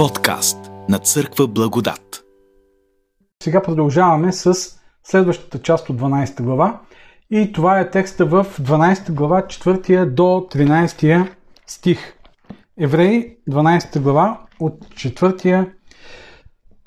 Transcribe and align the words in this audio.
Подкаст 0.00 0.70
на 0.88 0.98
Църква 0.98 1.48
Благодат. 1.48 2.24
Сега 3.42 3.62
продължаваме 3.62 4.32
с 4.32 4.54
следващата 5.04 5.62
част 5.62 5.90
от 5.90 6.00
12 6.00 6.42
глава. 6.42 6.80
И 7.30 7.52
това 7.52 7.80
е 7.80 7.90
текста 7.90 8.26
в 8.26 8.46
12 8.60 9.12
глава, 9.12 9.42
4 9.42 10.04
до 10.04 10.22
13 10.22 11.28
стих. 11.66 12.14
Евреи, 12.78 13.36
12 13.50 14.00
глава, 14.00 14.40
от 14.60 14.84
4 14.84 15.70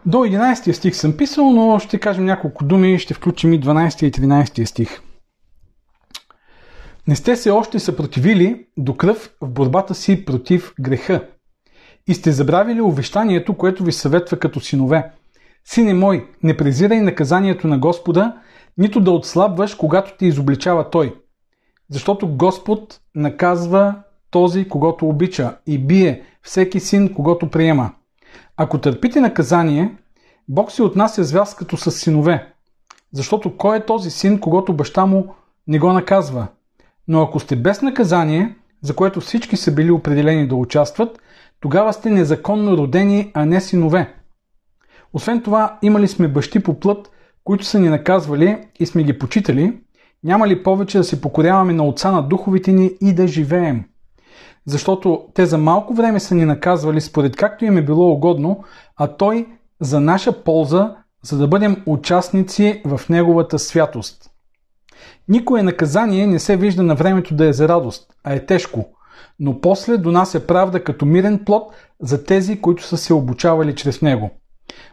до 0.06 0.18
11 0.18 0.72
стих 0.72 0.96
съм 0.96 1.18
писал, 1.18 1.52
но 1.52 1.80
ще 1.80 2.00
кажем 2.00 2.26
няколко 2.26 2.64
думи, 2.64 3.00
ще 3.00 3.14
включим 3.14 3.54
и 3.54 3.62
12 3.62 4.04
и 4.04 4.12
13 4.12 4.66
стих. 4.66 5.02
Не 7.08 7.16
сте 7.16 7.36
се 7.36 7.52
още 7.52 7.80
съпротивили 7.80 8.68
до 8.78 8.98
кръв 8.98 9.34
в 9.42 9.50
борбата 9.50 9.96
си 9.96 10.26
против 10.26 10.74
греха. 10.80 11.28
И 12.08 12.14
сте 12.14 12.32
забравили 12.32 12.82
увещанието, 12.82 13.54
което 13.54 13.84
ви 13.84 13.92
съветва 13.92 14.38
като 14.38 14.60
синове. 14.60 15.12
Сине 15.66 15.94
мой, 15.94 16.28
не 16.44 16.58
презирай 16.58 17.02
наказанието 17.02 17.68
на 17.68 17.78
Господа, 17.78 18.36
нито 18.78 19.02
да 19.02 19.12
отслабваш, 19.12 19.76
когато 19.76 20.18
те 20.18 20.26
изобличава 20.26 20.90
Той. 20.90 21.16
Защото 21.90 22.28
Господ 22.28 23.00
наказва 23.16 23.96
този, 24.32 24.68
когато 24.68 25.10
обича 25.10 25.58
и 25.68 25.78
бие 25.78 26.22
всеки 26.42 26.80
син, 26.80 27.14
когато 27.14 27.50
приема. 27.50 27.92
Ако 28.58 28.78
търпите 28.78 29.22
наказание, 29.22 29.98
Бог 30.48 30.72
си 30.72 30.82
отнася 30.82 31.24
с 31.24 31.32
вас 31.32 31.56
като 31.56 31.78
с 31.78 31.92
синове. 31.92 32.54
Защото 33.12 33.58
кой 33.58 33.78
е 33.78 33.86
този 33.86 34.12
син, 34.12 34.40
когато 34.40 34.74
баща 34.74 35.06
му 35.06 35.36
не 35.68 35.80
го 35.80 35.94
наказва? 35.94 36.48
Но 37.08 37.22
ако 37.22 37.40
сте 37.40 37.56
без 37.56 37.82
наказание, 37.82 38.56
за 38.82 38.96
което 38.96 39.22
всички 39.22 39.58
са 39.58 39.72
били 39.72 39.92
определени 39.92 40.48
да 40.48 40.56
участват, 40.56 41.20
тогава 41.64 41.94
сте 41.94 42.10
незаконно 42.10 42.78
родени, 42.78 43.32
а 43.34 43.46
не 43.46 43.62
синове. 43.62 44.14
Освен 45.14 45.42
това, 45.42 45.78
имали 45.82 46.08
сме 46.08 46.28
бащи 46.28 46.64
по 46.64 46.80
плът, 46.80 47.12
които 47.44 47.66
са 47.66 47.80
ни 47.80 47.90
наказвали 47.90 48.58
и 48.80 48.86
сме 48.86 49.04
ги 49.04 49.20
почитали, 49.20 49.80
няма 50.24 50.48
ли 50.48 50.64
повече 50.64 50.98
да 50.98 51.04
се 51.04 51.22
покоряваме 51.22 51.74
на 51.74 51.84
отца 51.84 52.12
на 52.12 52.24
духовите 52.24 52.72
ни 52.72 52.92
и 53.02 53.14
да 53.14 53.28
живеем? 53.28 53.84
Защото 54.66 55.26
те 55.34 55.46
за 55.46 55.58
малко 55.58 55.94
време 55.94 56.20
са 56.20 56.36
ни 56.36 56.46
наказвали 56.46 57.02
според 57.02 57.36
както 57.36 57.66
им 57.66 57.78
е 57.78 57.86
било 57.86 58.12
угодно, 58.12 58.64
а 58.98 59.08
той 59.08 59.48
за 59.82 60.00
наша 60.00 60.44
полза, 60.44 60.96
за 61.24 61.38
да 61.38 61.48
бъдем 61.48 61.84
участници 61.86 62.82
в 62.86 63.02
неговата 63.10 63.60
святост. 63.60 64.30
Никое 65.28 65.64
наказание 65.64 66.28
не 66.28 66.40
се 66.40 66.58
вижда 66.58 66.84
на 66.84 66.96
времето 66.96 67.36
да 67.36 67.46
е 67.46 67.54
за 67.54 67.68
радост, 67.68 68.14
а 68.24 68.34
е 68.34 68.46
тежко, 68.46 68.86
но 69.44 69.62
после 69.62 69.98
донася 69.98 70.48
правда 70.48 70.84
като 70.84 71.06
мирен 71.06 71.46
плод 71.46 71.76
за 72.02 72.26
тези, 72.26 72.62
които 72.62 72.84
са 72.84 72.98
се 72.98 73.14
обучавали 73.14 73.76
чрез 73.76 74.02
него. 74.02 74.32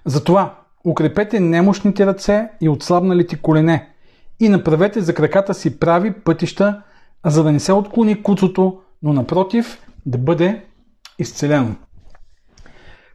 Затова 0.05 0.59
укрепете 0.85 1.41
немощните 1.41 2.07
ръце 2.07 2.51
и 2.61 2.69
отслабналите 2.69 3.37
колене 3.37 3.95
и 4.41 4.49
направете 4.49 5.01
за 5.01 5.15
краката 5.15 5.55
си 5.55 5.79
прави 5.79 6.13
пътища, 6.13 6.83
за 7.27 7.45
да 7.45 7.53
не 7.53 7.61
се 7.61 7.73
отклони 7.73 8.23
куцото, 8.23 8.81
но 9.03 9.13
напротив 9.13 9.87
да 10.07 10.19
бъде 10.19 10.65
изцелено. 11.19 11.77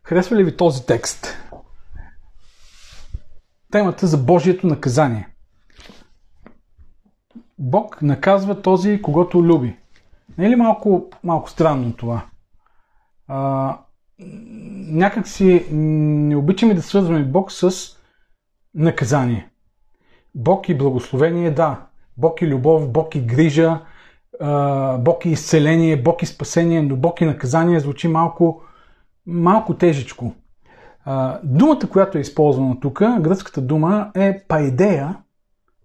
Харесва 0.04 0.36
ли 0.36 0.44
ви 0.44 0.58
този 0.58 0.86
текст? 0.86 1.38
Темата 3.72 4.08
за 4.08 4.18
Божието 4.18 4.68
наказание. 4.68 5.28
Бог 7.60 8.02
наказва 8.02 8.62
този, 8.62 9.02
когато 9.02 9.44
люби. 9.44 9.78
Не 10.38 10.46
е 10.46 10.50
ли 10.50 10.56
малко, 10.56 11.10
малко 11.24 11.50
странно 11.50 11.94
това? 11.94 12.26
А, 13.28 13.78
някак 14.88 15.28
си 15.28 15.66
не 15.72 16.36
обичаме 16.36 16.74
да 16.74 16.82
свързваме 16.82 17.24
Бог 17.24 17.52
с 17.52 17.72
наказание. 18.76 19.50
Бог 20.36 20.70
и 20.70 20.78
благословение, 20.78 21.52
да. 21.52 21.86
Бог 22.18 22.42
и 22.42 22.48
любов, 22.48 22.92
Бог 22.92 23.16
и 23.16 23.22
грижа, 23.22 23.82
Бог 25.00 25.26
и 25.26 25.30
изцеление, 25.30 26.02
Бог 26.02 26.22
и 26.22 26.26
спасение, 26.26 26.82
но 26.82 26.96
Бог 26.96 27.22
и 27.22 27.26
наказание 27.26 27.80
звучи 27.80 28.08
малко, 28.08 28.62
малко 29.26 29.74
тежечко. 29.74 30.34
Думата, 31.44 31.80
която 31.92 32.18
е 32.18 32.22
използвана 32.22 32.80
тук, 32.80 33.00
гръцката 33.00 33.62
дума 33.62 34.12
е 34.16 34.44
пайдея. 34.48 35.18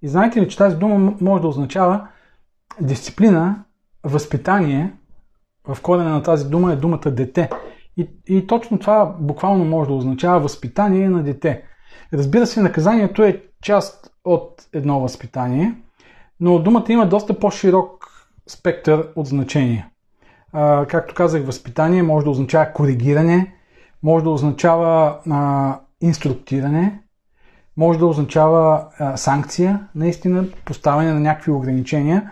И 0.03 0.09
знаете 0.09 0.41
ли, 0.41 0.49
че 0.49 0.59
тази 0.59 0.77
дума 0.77 1.15
може 1.21 1.43
да 1.43 1.49
означава 1.49 2.09
дисциплина, 2.81 3.65
възпитание. 4.05 4.93
В 5.69 5.83
корена 5.83 6.11
на 6.11 6.23
тази 6.23 6.49
дума 6.49 6.73
е 6.73 6.77
думата 6.77 7.11
дете. 7.11 7.51
И, 7.97 8.09
и 8.27 8.47
точно 8.47 8.79
това 8.79 9.17
буквално 9.21 9.65
може 9.65 9.89
да 9.89 9.97
означава 9.97 10.41
възпитание 10.41 11.09
на 11.09 11.23
дете. 11.23 11.63
Разбира 12.13 12.47
се, 12.47 12.63
наказанието 12.63 13.23
е 13.23 13.43
част 13.63 14.13
от 14.25 14.69
едно 14.73 15.01
възпитание, 15.01 15.75
но 16.41 16.59
думата 16.59 16.85
има 16.89 17.09
доста 17.09 17.39
по-широк 17.39 18.07
спектър 18.49 19.09
от 19.17 19.27
значения. 19.27 19.87
А, 20.53 20.87
както 20.87 21.15
казах, 21.15 21.45
възпитание 21.45 22.03
може 22.03 22.25
да 22.25 22.31
означава 22.31 22.73
коригиране, 22.73 23.55
може 24.03 24.25
да 24.25 24.31
означава 24.31 25.19
а, 25.31 25.81
инструктиране, 26.01 27.01
може 27.77 27.99
да 27.99 28.07
означава 28.07 28.89
а, 28.99 29.17
санкция, 29.17 29.89
наистина, 29.95 30.45
поставяне 30.65 31.13
на 31.13 31.21
някакви 31.21 31.53
ограничения, 31.53 32.31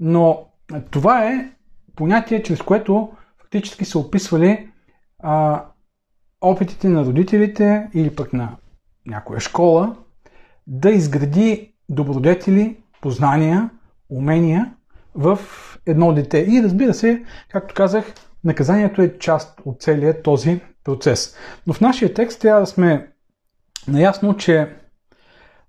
но 0.00 0.49
това 0.90 1.24
е 1.24 1.50
понятие, 1.96 2.42
чрез 2.42 2.62
което 2.62 3.12
фактически 3.38 3.84
са 3.84 3.98
описвали 3.98 4.68
а, 5.18 5.64
опитите 6.40 6.88
на 6.88 7.04
родителите 7.04 7.88
или 7.94 8.14
пък 8.14 8.32
на 8.32 8.56
някоя 9.06 9.40
школа 9.40 9.96
да 10.66 10.90
изгради 10.90 11.74
добродетели, 11.88 12.76
познания, 13.00 13.70
умения 14.10 14.74
в 15.14 15.38
едно 15.86 16.12
дете. 16.12 16.46
И 16.48 16.62
разбира 16.62 16.94
се, 16.94 17.24
както 17.50 17.74
казах, 17.74 18.14
наказанието 18.44 19.02
е 19.02 19.18
част 19.18 19.60
от 19.64 19.82
целият 19.82 20.22
този 20.22 20.60
процес. 20.84 21.36
Но 21.66 21.72
в 21.72 21.80
нашия 21.80 22.14
текст 22.14 22.40
трябва 22.40 22.60
да 22.60 22.66
сме 22.66 23.12
наясно, 23.88 24.36
че 24.36 24.76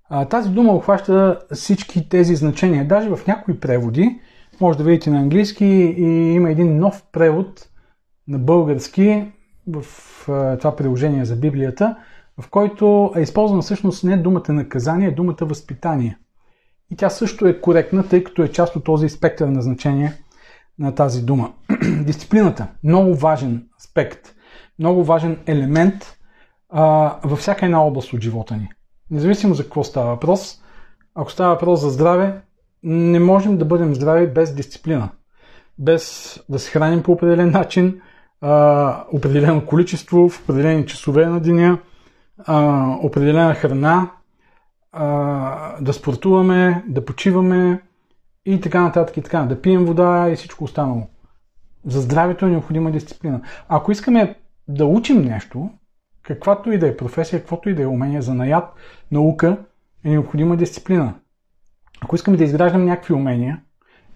а, 0.08 0.24
тази 0.24 0.50
дума 0.50 0.72
обхваща 0.72 1.38
всички 1.52 2.08
тези 2.08 2.36
значения. 2.36 2.88
Даже 2.88 3.08
в 3.08 3.26
някои 3.26 3.60
преводи, 3.60 4.20
може 4.62 4.78
да 4.78 4.84
видите 4.84 5.10
на 5.10 5.18
английски, 5.18 5.64
и 5.64 6.32
има 6.32 6.50
един 6.50 6.78
нов 6.78 7.02
превод 7.12 7.68
на 8.28 8.38
български 8.38 9.32
в 9.66 9.84
това 10.58 10.76
приложение 10.76 11.24
за 11.24 11.36
Библията, 11.36 11.96
в 12.40 12.50
който 12.50 13.12
е 13.16 13.20
използвана 13.20 13.62
всъщност 13.62 14.04
не 14.04 14.16
думата 14.16 14.52
наказание, 14.52 15.08
а 15.08 15.14
думата 15.14 15.36
възпитание. 15.40 16.18
И 16.90 16.96
тя 16.96 17.10
също 17.10 17.46
е 17.46 17.60
коректна, 17.60 18.08
тъй 18.08 18.24
като 18.24 18.42
е 18.42 18.48
част 18.48 18.76
от 18.76 18.84
този 18.84 19.08
спектър 19.08 19.48
на 19.48 19.62
значение 19.62 20.12
на 20.78 20.94
тази 20.94 21.22
дума. 21.22 21.52
Дисциплината. 22.04 22.66
Много 22.84 23.14
важен 23.14 23.66
аспект. 23.80 24.34
Много 24.78 25.04
важен 25.04 25.38
елемент 25.46 26.16
а, 26.68 27.16
във 27.24 27.38
всяка 27.38 27.64
една 27.66 27.82
област 27.82 28.12
от 28.12 28.20
живота 28.20 28.56
ни. 28.56 28.68
Независимо 29.10 29.54
за 29.54 29.62
какво 29.62 29.84
става 29.84 30.06
въпрос, 30.06 30.62
ако 31.14 31.30
става 31.30 31.54
въпрос 31.54 31.80
за 31.80 31.90
здраве, 31.90 32.40
не 32.82 33.20
можем 33.20 33.58
да 33.58 33.64
бъдем 33.64 33.94
здрави 33.94 34.26
без 34.26 34.54
дисциплина. 34.54 35.08
Без 35.78 36.38
да 36.48 36.58
се 36.58 36.70
храним 36.70 37.02
по 37.02 37.12
определен 37.12 37.50
начин, 37.50 38.00
а, 38.40 39.04
определено 39.12 39.66
количество, 39.66 40.28
в 40.28 40.42
определени 40.42 40.86
часове 40.86 41.26
на 41.26 41.40
деня, 41.40 41.78
а, 42.38 42.86
определена 43.02 43.54
храна, 43.54 44.10
а, 44.92 45.80
да 45.80 45.92
спортуваме, 45.92 46.84
да 46.88 47.04
почиваме 47.04 47.82
и 48.46 48.60
така 48.60 48.82
нататък 48.82 49.16
и 49.16 49.22
така, 49.22 49.42
да 49.42 49.60
пием 49.60 49.84
вода 49.84 50.28
и 50.30 50.36
всичко 50.36 50.64
останало. 50.64 51.06
За 51.86 52.00
здравето 52.00 52.46
е 52.46 52.50
необходима 52.50 52.90
дисциплина. 52.90 53.40
Ако 53.68 53.92
искаме 53.92 54.34
да 54.68 54.86
учим 54.86 55.22
нещо, 55.22 55.70
каквато 56.22 56.72
и 56.72 56.78
да 56.78 56.88
е 56.88 56.96
професия, 56.96 57.40
каквото 57.40 57.68
и 57.70 57.74
да 57.74 57.82
е 57.82 57.86
умение, 57.86 58.22
занаят, 58.22 58.64
наука, 59.12 59.56
е 60.04 60.10
необходима 60.10 60.56
дисциплина. 60.56 61.14
Ако 62.04 62.16
искаме 62.16 62.36
да 62.36 62.44
изграждаме 62.44 62.84
някакви 62.84 63.14
умения, 63.14 63.62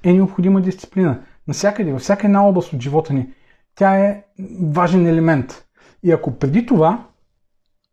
е 0.03 0.13
необходима 0.13 0.61
дисциплина. 0.61 1.23
Насякъде, 1.49 1.93
във 1.93 2.01
всяка 2.01 2.27
една 2.27 2.47
област 2.47 2.73
от 2.73 2.83
живота 2.83 3.13
ни, 3.13 3.29
тя 3.75 3.99
е 3.99 4.25
важен 4.63 5.07
елемент. 5.07 5.67
И 6.03 6.13
ако 6.13 6.39
преди 6.39 6.67
това 6.67 7.07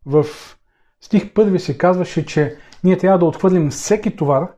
в 0.06 0.26
стих 1.00 1.32
първи 1.32 1.58
се 1.58 1.78
казваше, 1.78 2.26
че 2.26 2.56
ние 2.84 2.98
трябва 2.98 3.18
да 3.18 3.24
отхвърлим 3.24 3.70
всеки 3.70 4.16
товар, 4.16 4.48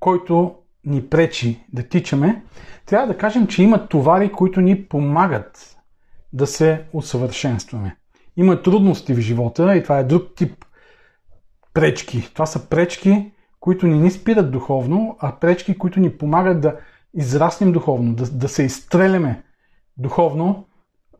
който 0.00 0.54
ни 0.84 1.08
пречи 1.08 1.64
да 1.72 1.88
тичаме, 1.88 2.42
трябва 2.86 3.06
да 3.06 3.18
кажем, 3.18 3.46
че 3.46 3.62
има 3.62 3.88
товари, 3.88 4.32
които 4.32 4.60
ни 4.60 4.84
помагат 4.84 5.76
да 6.32 6.46
се 6.46 6.84
усъвършенстваме. 6.92 7.96
Има 8.36 8.62
трудности 8.62 9.14
в 9.14 9.20
живота 9.20 9.76
и 9.76 9.82
това 9.82 9.98
е 9.98 10.04
друг 10.04 10.34
тип 10.36 10.64
пречки. 11.74 12.30
Това 12.34 12.46
са 12.46 12.68
пречки, 12.68 13.32
които 13.62 13.86
ни 13.86 13.98
ни 13.98 14.10
спират 14.10 14.50
духовно, 14.50 15.16
а 15.20 15.32
пречки, 15.32 15.78
които 15.78 16.00
ни 16.00 16.18
помагат 16.18 16.60
да 16.60 16.76
израснем 17.14 17.72
духовно, 17.72 18.14
да, 18.14 18.30
да 18.30 18.48
се 18.48 18.62
изстреляме 18.62 19.42
духовно 19.96 20.64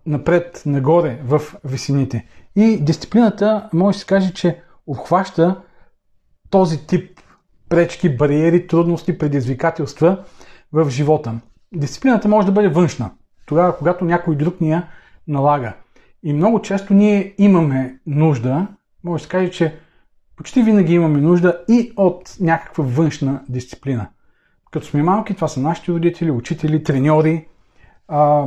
напред, 0.07 0.63
нагоре 0.67 1.21
в 1.25 1.43
висините. 1.65 2.27
И 2.57 2.85
дисциплината 2.85 3.69
може 3.73 3.97
да 3.97 4.01
се 4.01 4.07
каже, 4.07 4.33
че 4.33 4.63
обхваща 4.87 5.63
този 6.51 6.87
тип 6.87 7.21
пречки, 7.69 8.17
бариери, 8.17 8.67
трудности, 8.67 9.19
предизвикателства 9.19 10.25
в 10.73 10.91
живота. 10.91 11.41
Дисциплината 11.75 12.29
може 12.29 12.47
да 12.47 12.53
бъде 12.53 12.69
външна, 12.69 13.11
тогава 13.47 13.77
когато 13.79 14.05
някой 14.05 14.37
друг 14.37 14.61
ни 14.61 14.71
я 14.71 14.89
налага. 15.29 15.73
И 16.23 16.33
много 16.33 16.63
често 16.63 16.95
ние 16.95 17.35
имаме 17.39 17.99
нужда, 18.07 18.67
може 19.05 19.21
да 19.21 19.25
се 19.25 19.31
каже, 19.31 19.51
че 19.51 19.79
почти 20.37 20.63
винаги 20.63 20.95
имаме 20.95 21.21
нужда 21.21 21.65
и 21.69 21.93
от 21.97 22.37
някаква 22.41 22.85
външна 22.85 23.41
дисциплина. 23.49 24.09
Като 24.71 24.87
сме 24.87 25.03
малки, 25.03 25.35
това 25.35 25.49
са 25.49 25.61
нашите 25.61 25.93
родители, 25.93 26.31
учители, 26.31 26.83
треньори. 26.83 27.47
А, 28.09 28.47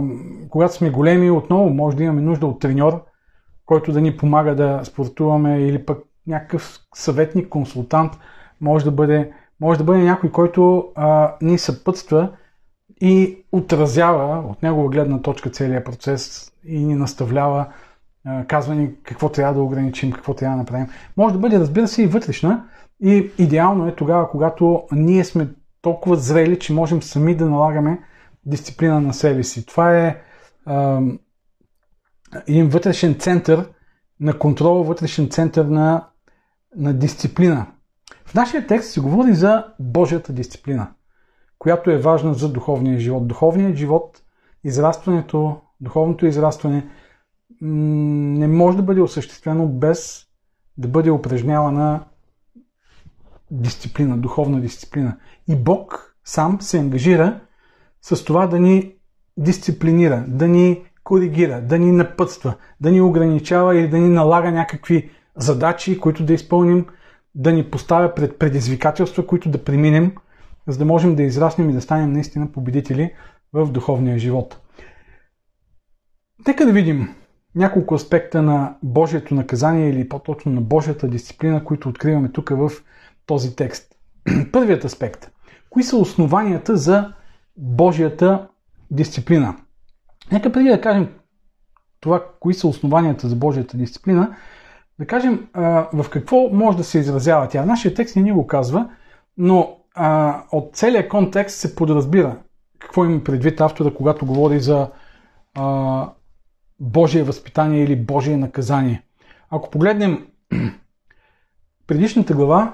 когато 0.49 0.73
сме 0.73 0.89
големи, 0.89 1.31
отново 1.31 1.69
може 1.69 1.97
да 1.97 2.03
имаме 2.03 2.21
нужда 2.21 2.47
от 2.47 2.59
треньор, 2.59 3.03
който 3.65 3.91
да 3.91 4.01
ни 4.01 4.17
помага 4.17 4.55
да 4.55 4.81
спортуваме 4.83 5.59
или 5.59 5.85
пък 5.85 6.03
някакъв 6.27 6.79
съветник, 6.95 7.49
консултант. 7.49 8.13
Може 8.61 8.85
да 8.85 8.91
бъде, 8.91 9.31
може 9.59 9.77
да 9.77 9.83
бъде 9.83 10.03
някой, 10.03 10.31
който 10.31 10.91
а, 10.95 11.35
ни 11.41 11.57
съпътства 11.57 12.31
и 13.01 13.37
отразява 13.51 14.43
от 14.49 14.63
негова 14.63 14.89
гледна 14.89 15.21
точка 15.21 15.49
целият 15.49 15.85
процес 15.85 16.51
и 16.67 16.85
ни 16.85 16.95
наставлява, 16.95 17.65
казва 18.48 18.75
ни 18.75 18.92
какво 19.04 19.30
трябва 19.30 19.54
да 19.54 19.62
ограничим, 19.62 20.12
какво 20.12 20.33
трябва 20.33 20.56
да 20.56 20.62
направим. 20.62 20.88
Може 21.18 21.33
да 21.33 21.39
бъде, 21.39 21.60
разбира 21.60 21.88
се, 21.88 22.04
и 22.04 22.07
вътрешна. 22.07 22.66
И 23.01 23.31
идеално 23.38 23.88
е 23.88 23.95
тогава, 23.95 24.30
когато 24.30 24.83
ние 24.92 25.24
сме 25.24 25.48
толкова 25.81 26.16
зрели, 26.16 26.60
че 26.60 26.74
можем 26.74 27.01
сами 27.01 27.36
да 27.36 27.50
налагаме 27.50 28.00
дисциплина 28.45 29.01
на 29.01 29.13
себе 29.13 29.44
си. 29.44 29.66
Това 29.66 29.98
е 29.98 30.22
а, 30.66 31.01
един 32.48 32.69
вътрешен 32.69 33.16
център 33.16 33.69
на 34.19 34.39
контрол, 34.39 34.83
вътрешен 34.83 35.30
център 35.30 35.66
на, 35.66 36.07
на 36.75 36.94
дисциплина. 36.94 37.66
В 38.25 38.33
нашия 38.33 38.68
текст 38.68 38.92
се 38.92 39.01
говори 39.01 39.33
за 39.33 39.66
Божията 39.80 40.33
дисциплина, 40.33 40.92
която 41.60 41.92
е 41.92 41.98
важна 41.98 42.33
за 42.33 42.54
духовния 42.54 43.00
живот. 43.00 43.28
Духовният 43.28 43.75
живот, 43.75 44.21
израстването, 44.63 45.57
духовното 45.81 46.25
израстване 46.25 46.89
не 47.62 48.48
може 48.48 48.78
да 48.78 48.84
бъде 48.84 49.02
осъществено 49.02 49.68
без 49.68 50.25
да 50.78 50.88
бъде 50.88 51.12
упражнявана 51.12 52.06
дисциплина, 53.52 54.18
духовна 54.18 54.62
дисциплина. 54.62 55.18
И 55.48 55.56
Бог 55.56 56.16
сам 56.24 56.62
се 56.62 56.80
ангажира 56.80 57.42
с 58.02 58.25
това 58.25 58.48
да 58.48 58.60
ни 58.60 58.96
дисциплинира, 59.38 60.25
да 60.28 60.48
ни 60.48 60.84
коригира, 61.04 61.62
да 61.62 61.80
ни 61.80 61.92
напътства, 61.92 62.56
да 62.81 62.92
ни 62.92 63.02
ограничава 63.02 63.75
или 63.75 63.90
да 63.90 63.98
ни 63.98 64.10
налага 64.10 64.52
някакви 64.52 65.12
задачи, 65.36 66.00
които 66.00 66.25
да 66.25 66.34
изпълним, 66.34 66.86
да 67.36 67.54
ни 67.54 67.72
поставя 67.72 68.16
пред 68.16 68.40
предизвикателства, 68.40 69.28
които 69.28 69.50
да 69.50 69.63
преминем, 69.63 70.16
за 70.68 70.78
да 70.78 70.86
можем 70.86 71.16
да 71.16 71.24
израснем 71.24 71.69
и 71.69 71.74
да 71.74 71.81
станем 71.81 72.13
наистина 72.13 72.52
победители 72.52 73.13
в 73.54 73.72
духовния 73.72 74.19
живот. 74.19 74.62
Нека 76.48 76.66
да 76.66 76.72
видим 76.72 77.16
няколко 77.56 77.96
аспекта 77.96 78.42
на 78.42 78.75
Божието 78.84 79.36
наказание 79.36 79.90
или 79.90 80.10
по-точно 80.10 80.52
на 80.52 80.62
Божията 80.62 81.07
дисциплина, 81.07 81.63
които 81.63 81.90
откриваме 81.90 82.31
тук 82.31 82.50
в 82.50 82.72
този 83.25 83.56
текст. 83.56 83.96
Първият 84.52 84.84
аспект. 84.84 85.31
Кои 85.69 85.84
са 85.84 85.98
основанията 85.98 86.78
за 86.78 87.13
Божията 87.57 88.48
дисциплина? 88.92 89.56
Нека 90.31 90.52
преди 90.52 90.69
да 90.69 90.81
кажем 90.81 91.10
това, 92.00 92.25
кои 92.40 92.54
са 92.54 92.68
основанията 92.68 93.28
за 93.28 93.36
Божията 93.36 93.78
дисциплина, 93.78 94.36
да 95.00 95.06
кажем 95.06 95.48
в 95.94 96.06
какво 96.12 96.50
може 96.50 96.78
да 96.78 96.84
се 96.84 97.00
изразява 97.00 97.48
тя. 97.48 97.66
Нашия 97.66 97.94
текст 97.94 98.16
не 98.16 98.22
ни 98.22 98.31
го 98.31 98.48
казва, 98.48 98.90
но 99.38 99.78
а, 99.96 100.42
от 100.52 100.75
целият 100.75 101.10
контекст 101.10 101.60
се 101.60 101.75
подразбира 101.75 102.38
какво 102.80 103.06
има 103.06 103.24
предвид 103.24 103.62
автора, 103.62 103.94
когато 103.94 104.25
говори 104.25 104.60
за 104.60 104.90
а, 105.54 106.10
Божие 106.80 107.24
възпитание 107.24 107.83
или 107.83 107.95
Божие 107.95 108.38
наказание. 108.38 109.04
Ако 109.50 109.69
погледнем 109.69 110.27
предишната 111.88 112.33
глава, 112.33 112.74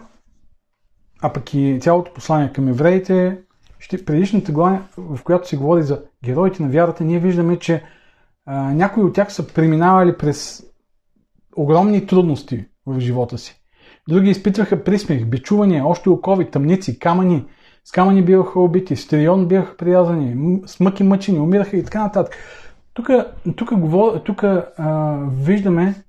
а 1.21 1.33
пък 1.33 1.53
и 1.53 1.80
цялото 1.81 2.13
послание 2.13 2.53
към 2.53 2.68
евреите, 2.68 3.38
предишната 4.06 4.51
глава, 4.51 4.81
в 4.98 5.19
която 5.24 5.48
се 5.48 5.57
говори 5.57 5.83
за 5.83 6.03
героите 6.24 6.63
на 6.63 6.69
вярата, 6.69 7.03
ние 7.03 7.19
виждаме, 7.19 7.59
че 7.59 7.83
а, 8.45 8.74
някои 8.74 9.03
от 9.03 9.15
тях 9.15 9.33
са 9.33 9.48
преминавали 9.48 10.18
през 10.18 10.63
огромни 11.56 12.07
трудности 12.07 12.65
в 12.86 13.00
живота 13.00 13.38
си. 13.38 13.62
Други 14.09 14.30
изпитваха 14.30 14.83
присмех, 14.83 15.25
бичувания, 15.25 15.88
още 15.88 16.09
окови, 16.09 16.51
тъмници, 16.51 17.00
камъни. 17.00 17.45
С 17.86 17.92
камъни 17.92 18.25
биваха 18.25 18.59
убити, 18.59 18.95
с 18.95 19.07
трион 19.07 19.47
бяха 19.47 19.77
приязани, 19.77 20.59
с 20.65 20.80
мъки 20.80 21.04
мъчени, 21.04 21.39
умираха 21.39 21.77
и 21.77 21.83
така 21.83 22.04
нататък. 22.04 22.36
Тук, 22.93 23.09
тук, 23.57 23.71
тук 24.25 24.43
а, 24.43 25.17
виждаме 25.31 26.03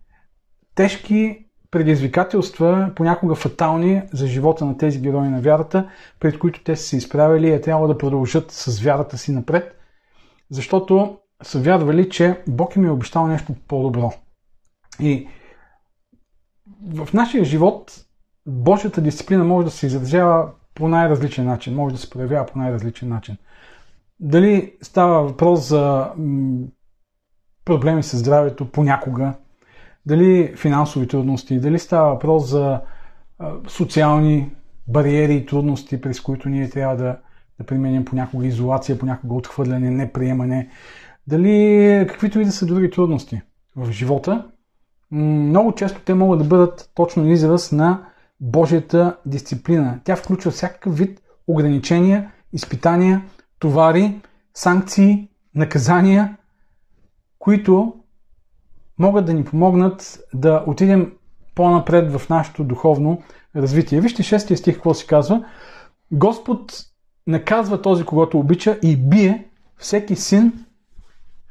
тежки 0.74 1.46
предизвикателства, 1.70 2.92
понякога 2.96 3.34
фатални 3.34 4.02
за 4.12 4.26
живота 4.26 4.64
на 4.64 4.78
тези 4.78 5.00
герои 5.00 5.28
на 5.28 5.40
вярата, 5.40 5.88
пред 6.20 6.38
които 6.38 6.64
те 6.64 6.76
са 6.76 6.84
се 6.84 6.96
изправили 6.96 7.46
и 7.46 7.52
е 7.52 7.60
трябва 7.60 7.88
да 7.88 7.98
продължат 7.98 8.50
с 8.50 8.80
вярата 8.80 9.18
си 9.18 9.32
напред, 9.32 9.78
защото 10.50 11.18
са 11.42 11.60
вярвали, 11.60 12.10
че 12.10 12.42
Бог 12.48 12.76
им 12.76 12.84
е 12.84 12.90
обещал 12.90 13.26
нещо 13.26 13.54
по-добро. 13.68 14.12
И 15.00 15.28
в 16.92 17.08
нашия 17.12 17.44
живот 17.44 18.04
Божията 18.46 19.00
дисциплина 19.00 19.44
може 19.44 19.64
да 19.64 19.70
се 19.70 19.86
изразява 19.86 20.50
по 20.74 20.88
най-различен 20.88 21.44
начин, 21.44 21.74
може 21.74 21.94
да 21.94 22.00
се 22.00 22.10
проявява 22.10 22.46
по 22.46 22.58
най-различен 22.58 23.08
начин. 23.08 23.36
Дали 24.22 24.72
става 24.82 25.22
въпрос 25.22 25.68
за 25.68 26.12
проблеми 27.64 28.02
с 28.02 28.18
здравето 28.18 28.70
понякога, 28.70 29.34
дали 30.06 30.54
финансови 30.56 31.08
трудности, 31.08 31.60
дали 31.60 31.78
става 31.78 32.12
въпрос 32.12 32.48
за 32.48 32.80
социални 33.68 34.50
бариери 34.88 35.34
и 35.34 35.46
трудности, 35.46 36.00
през 36.00 36.20
които 36.20 36.48
ние 36.48 36.70
трябва 36.70 36.96
да, 36.96 37.18
да 37.60 37.66
применим 37.66 38.04
понякога 38.04 38.46
изолация, 38.46 38.98
понякога 38.98 39.34
отхвърляне, 39.34 39.90
неприемане, 39.90 40.68
дали 41.26 42.06
каквито 42.08 42.40
и 42.40 42.44
да 42.44 42.52
са 42.52 42.66
други 42.66 42.90
трудности 42.90 43.42
в 43.76 43.92
живота, 43.92 44.46
много 45.10 45.74
често 45.74 46.00
те 46.04 46.14
могат 46.14 46.38
да 46.38 46.44
бъдат 46.44 46.90
точно 46.94 47.30
израз 47.30 47.72
на 47.72 48.06
Божията 48.40 49.16
дисциплина. 49.26 50.00
Тя 50.04 50.16
включва 50.16 50.50
всякакъв 50.50 50.98
вид 50.98 51.20
ограничения, 51.46 52.32
изпитания, 52.52 53.22
товари, 53.62 54.20
санкции, 54.54 55.28
наказания, 55.54 56.36
които 57.38 57.94
могат 58.98 59.24
да 59.26 59.34
ни 59.34 59.44
помогнат 59.44 60.20
да 60.34 60.64
отидем 60.66 61.12
по-напред 61.54 62.12
в 62.12 62.28
нашето 62.28 62.64
духовно 62.64 63.22
развитие. 63.56 64.00
Вижте 64.00 64.22
шестия 64.22 64.56
стих, 64.56 64.74
какво 64.74 64.94
си 64.94 65.06
казва. 65.06 65.44
Господ 66.12 66.72
наказва 67.26 67.82
този, 67.82 68.04
когато 68.04 68.38
обича 68.38 68.78
и 68.82 68.96
бие 68.96 69.48
всеки 69.76 70.16
син, 70.16 70.52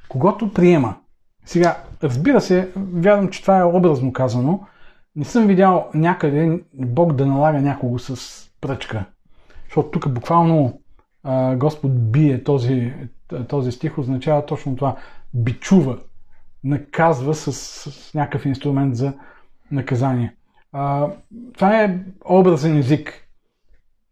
когато 0.09 0.53
приема. 0.53 0.95
Сега, 1.45 1.77
разбира 2.03 2.41
се, 2.41 2.71
вярвам, 2.75 3.29
че 3.29 3.41
това 3.41 3.57
е 3.57 3.63
образно 3.63 4.13
казано. 4.13 4.59
Не 5.15 5.25
съм 5.25 5.47
видял 5.47 5.89
някъде 5.93 6.63
Бог 6.73 7.13
да 7.13 7.25
налага 7.25 7.61
някого 7.61 7.99
с 7.99 8.41
пръчка. 8.61 9.05
Защото 9.65 9.89
тук 9.89 10.09
буквално 10.09 10.81
Господ 11.55 12.11
бие 12.11 12.43
този, 12.43 12.93
този 13.47 13.71
стих, 13.71 13.97
означава 13.97 14.45
точно 14.45 14.75
това. 14.75 14.97
Бичува, 15.33 15.97
наказва 16.63 17.35
с, 17.35 17.53
с 17.53 18.13
някакъв 18.13 18.45
инструмент 18.45 18.95
за 18.95 19.13
наказание. 19.71 20.35
А, 20.71 21.07
това 21.53 21.83
е 21.83 21.99
образен 22.25 22.77
език. 22.77 23.27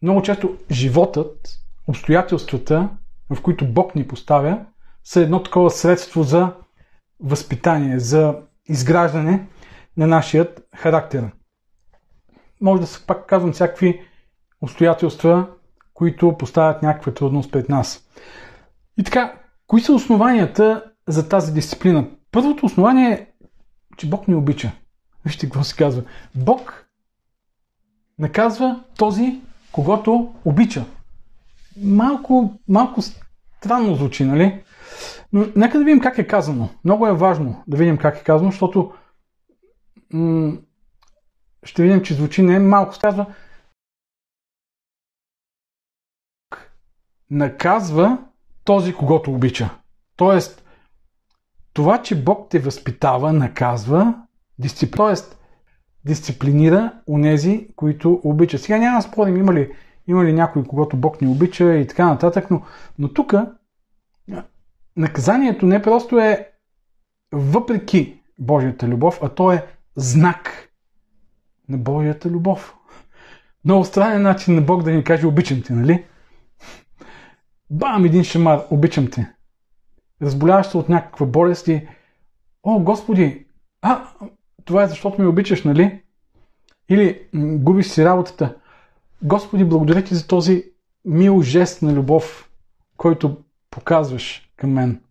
Много 0.01 0.21
често 0.21 0.57
животът, 0.71 1.49
обстоятелствата, 1.87 2.89
в 3.29 3.41
които 3.41 3.73
Бог 3.73 3.95
ни 3.95 4.07
поставя, 4.07 4.65
са 5.03 5.21
едно 5.21 5.43
такова 5.43 5.69
средство 5.69 6.23
за 6.23 6.53
възпитание, 7.19 7.99
за 7.99 8.35
изграждане 8.69 9.47
на 9.97 10.07
нашият 10.07 10.67
характер. 10.75 11.31
Може 12.61 12.81
да 12.81 12.87
се 12.87 13.05
пак 13.05 13.27
казвам 13.27 13.51
всякакви 13.51 14.01
обстоятелства, 14.61 15.47
които 15.99 16.37
поставят 16.37 16.83
някаква 16.83 17.13
трудност 17.13 17.51
пред 17.51 17.69
нас. 17.69 18.07
И 18.97 19.03
така, 19.03 19.33
кои 19.67 19.81
са 19.81 19.93
основанията 19.93 20.83
за 21.07 21.29
тази 21.29 21.53
дисциплина? 21.53 22.07
Първото 22.31 22.65
основание 22.65 23.11
е, 23.11 23.27
че 23.97 24.09
Бог 24.09 24.27
ни 24.27 24.35
обича. 24.35 24.71
Вижте 25.25 25.45
какво 25.45 25.63
се 25.63 25.75
казва. 25.75 26.03
Бог 26.35 26.85
наказва 28.19 28.83
този, 28.97 29.41
когато 29.71 30.33
обича. 30.45 30.85
Малко, 31.81 32.59
малко 32.67 33.01
странно 33.57 33.95
звучи, 33.95 34.25
нали? 34.25 34.63
Но 35.33 35.45
нека 35.55 35.77
да 35.77 35.83
видим 35.83 35.99
как 35.99 36.17
е 36.17 36.27
казано. 36.27 36.69
Много 36.85 37.07
е 37.07 37.13
важно 37.13 37.63
да 37.67 37.77
видим 37.77 37.97
как 37.97 38.17
е 38.17 38.23
казано, 38.23 38.51
защото 38.51 38.93
м- 40.13 40.53
ще 41.63 41.83
видим, 41.83 42.01
че 42.01 42.13
звучи 42.13 42.41
не 42.41 42.59
малко. 42.59 42.95
Казва, 43.01 43.25
наказва 47.31 48.17
този, 48.63 48.93
когато 48.93 49.31
обича. 49.31 49.69
Тоест, 50.15 50.63
това, 51.73 52.01
че 52.01 52.23
Бог 52.23 52.49
те 52.49 52.59
възпитава, 52.59 53.33
наказва, 53.33 54.13
дисциплина. 54.59 54.97
Тоест, 54.97 55.39
дисциплинира 56.05 56.93
унези, 57.07 57.67
които 57.75 58.21
обича. 58.23 58.57
Сега 58.57 58.77
няма 58.77 59.01
спорим 59.01 59.37
има 59.37 59.53
ли, 59.53 59.71
има 60.07 60.23
ли 60.23 60.33
някой, 60.33 60.63
когато 60.63 60.97
Бог 60.97 61.21
ни 61.21 61.27
обича 61.27 61.75
и 61.75 61.87
така 61.87 62.05
нататък, 62.05 62.51
но, 62.51 62.61
но 62.99 63.13
тук 63.13 63.33
наказанието 64.97 65.65
не 65.65 65.81
просто 65.81 66.19
е 66.19 66.49
въпреки 67.31 68.21
Божията 68.39 68.87
любов, 68.87 69.19
а 69.23 69.29
то 69.29 69.51
е 69.51 69.65
знак 69.95 70.69
на 71.69 71.77
Божията 71.77 72.29
любов. 72.29 72.75
Много 73.65 73.85
странен 73.85 74.21
начин 74.21 74.55
на 74.55 74.61
Бог 74.61 74.83
да 74.83 74.91
ни 74.91 75.03
каже 75.03 75.27
обичам 75.27 75.61
те, 75.61 75.73
нали? 75.73 76.05
Бам, 77.71 78.05
един 78.05 78.23
шамар, 78.23 78.61
обичам 78.69 79.07
те. 79.11 79.31
Разболяваш 80.21 80.67
се 80.67 80.77
от 80.77 80.89
някаква 80.89 81.25
болест 81.25 81.67
и 81.67 81.87
О, 82.63 82.79
Господи, 82.79 83.45
а, 83.81 84.07
това 84.65 84.83
е 84.83 84.87
защото 84.87 85.21
ме 85.21 85.27
обичаш, 85.27 85.63
нали? 85.63 86.01
Или 86.89 87.21
м- 87.33 87.57
губиш 87.57 87.87
си 87.87 88.05
работата. 88.05 88.55
Господи, 89.23 89.65
благодаря 89.65 90.03
ти 90.03 90.15
за 90.15 90.27
този 90.27 90.63
мил 91.05 91.41
жест 91.41 91.81
на 91.81 91.93
любов, 91.93 92.49
който 92.97 93.37
показваш 93.71 94.51
към 94.57 94.71
мен. 94.71 95.01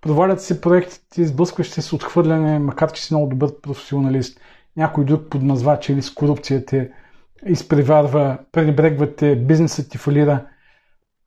Провалят 0.00 0.42
се 0.42 0.60
проектите, 0.60 1.26
сблъскваш 1.26 1.68
се 1.70 1.82
с 1.82 1.92
отхвърляне, 1.92 2.58
макар 2.58 2.92
че 2.92 3.04
си 3.04 3.14
много 3.14 3.28
добър 3.28 3.60
професионалист. 3.60 4.40
Някой 4.76 5.04
друг 5.04 5.30
подмазвач 5.30 5.88
или 5.88 6.02
с 6.02 6.14
корупцията 6.14 6.88
изпреварва, 7.46 8.38
пренебрегвате, 8.52 9.36
бизнесът 9.36 9.90
ти 9.90 9.98
фалира. 9.98 10.46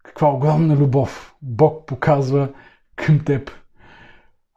Каква 0.03 0.27
огромна 0.27 0.75
любов 0.75 1.35
Бог 1.41 1.85
показва 1.85 2.49
към 2.95 3.19
теб. 3.25 3.51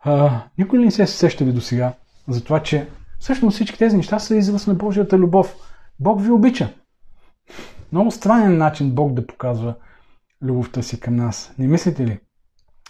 А, 0.03 0.43
никой 0.59 0.79
не 0.79 0.91
се 0.91 1.07
сещали 1.07 1.53
до 1.53 1.61
сега 1.61 1.93
за 2.29 2.45
това, 2.45 2.63
че 2.63 2.89
всъщност 3.19 3.55
всички 3.55 3.79
тези 3.79 3.97
неща 3.97 4.19
са 4.19 4.37
израз 4.37 4.67
на 4.67 4.75
Божията 4.75 5.19
любов. 5.19 5.57
Бог 6.01 6.23
ви 6.23 6.31
обича. 6.31 6.69
Много 7.93 8.11
странен 8.11 8.59
начин 8.59 8.91
Бог 8.91 9.13
да 9.13 9.27
показва 9.27 9.75
любовта 10.43 10.83
си 10.83 11.01
към 11.01 11.17
нас. 11.17 11.55
Не 11.59 11.69
мислите 11.69 12.07
ли? 12.07 12.21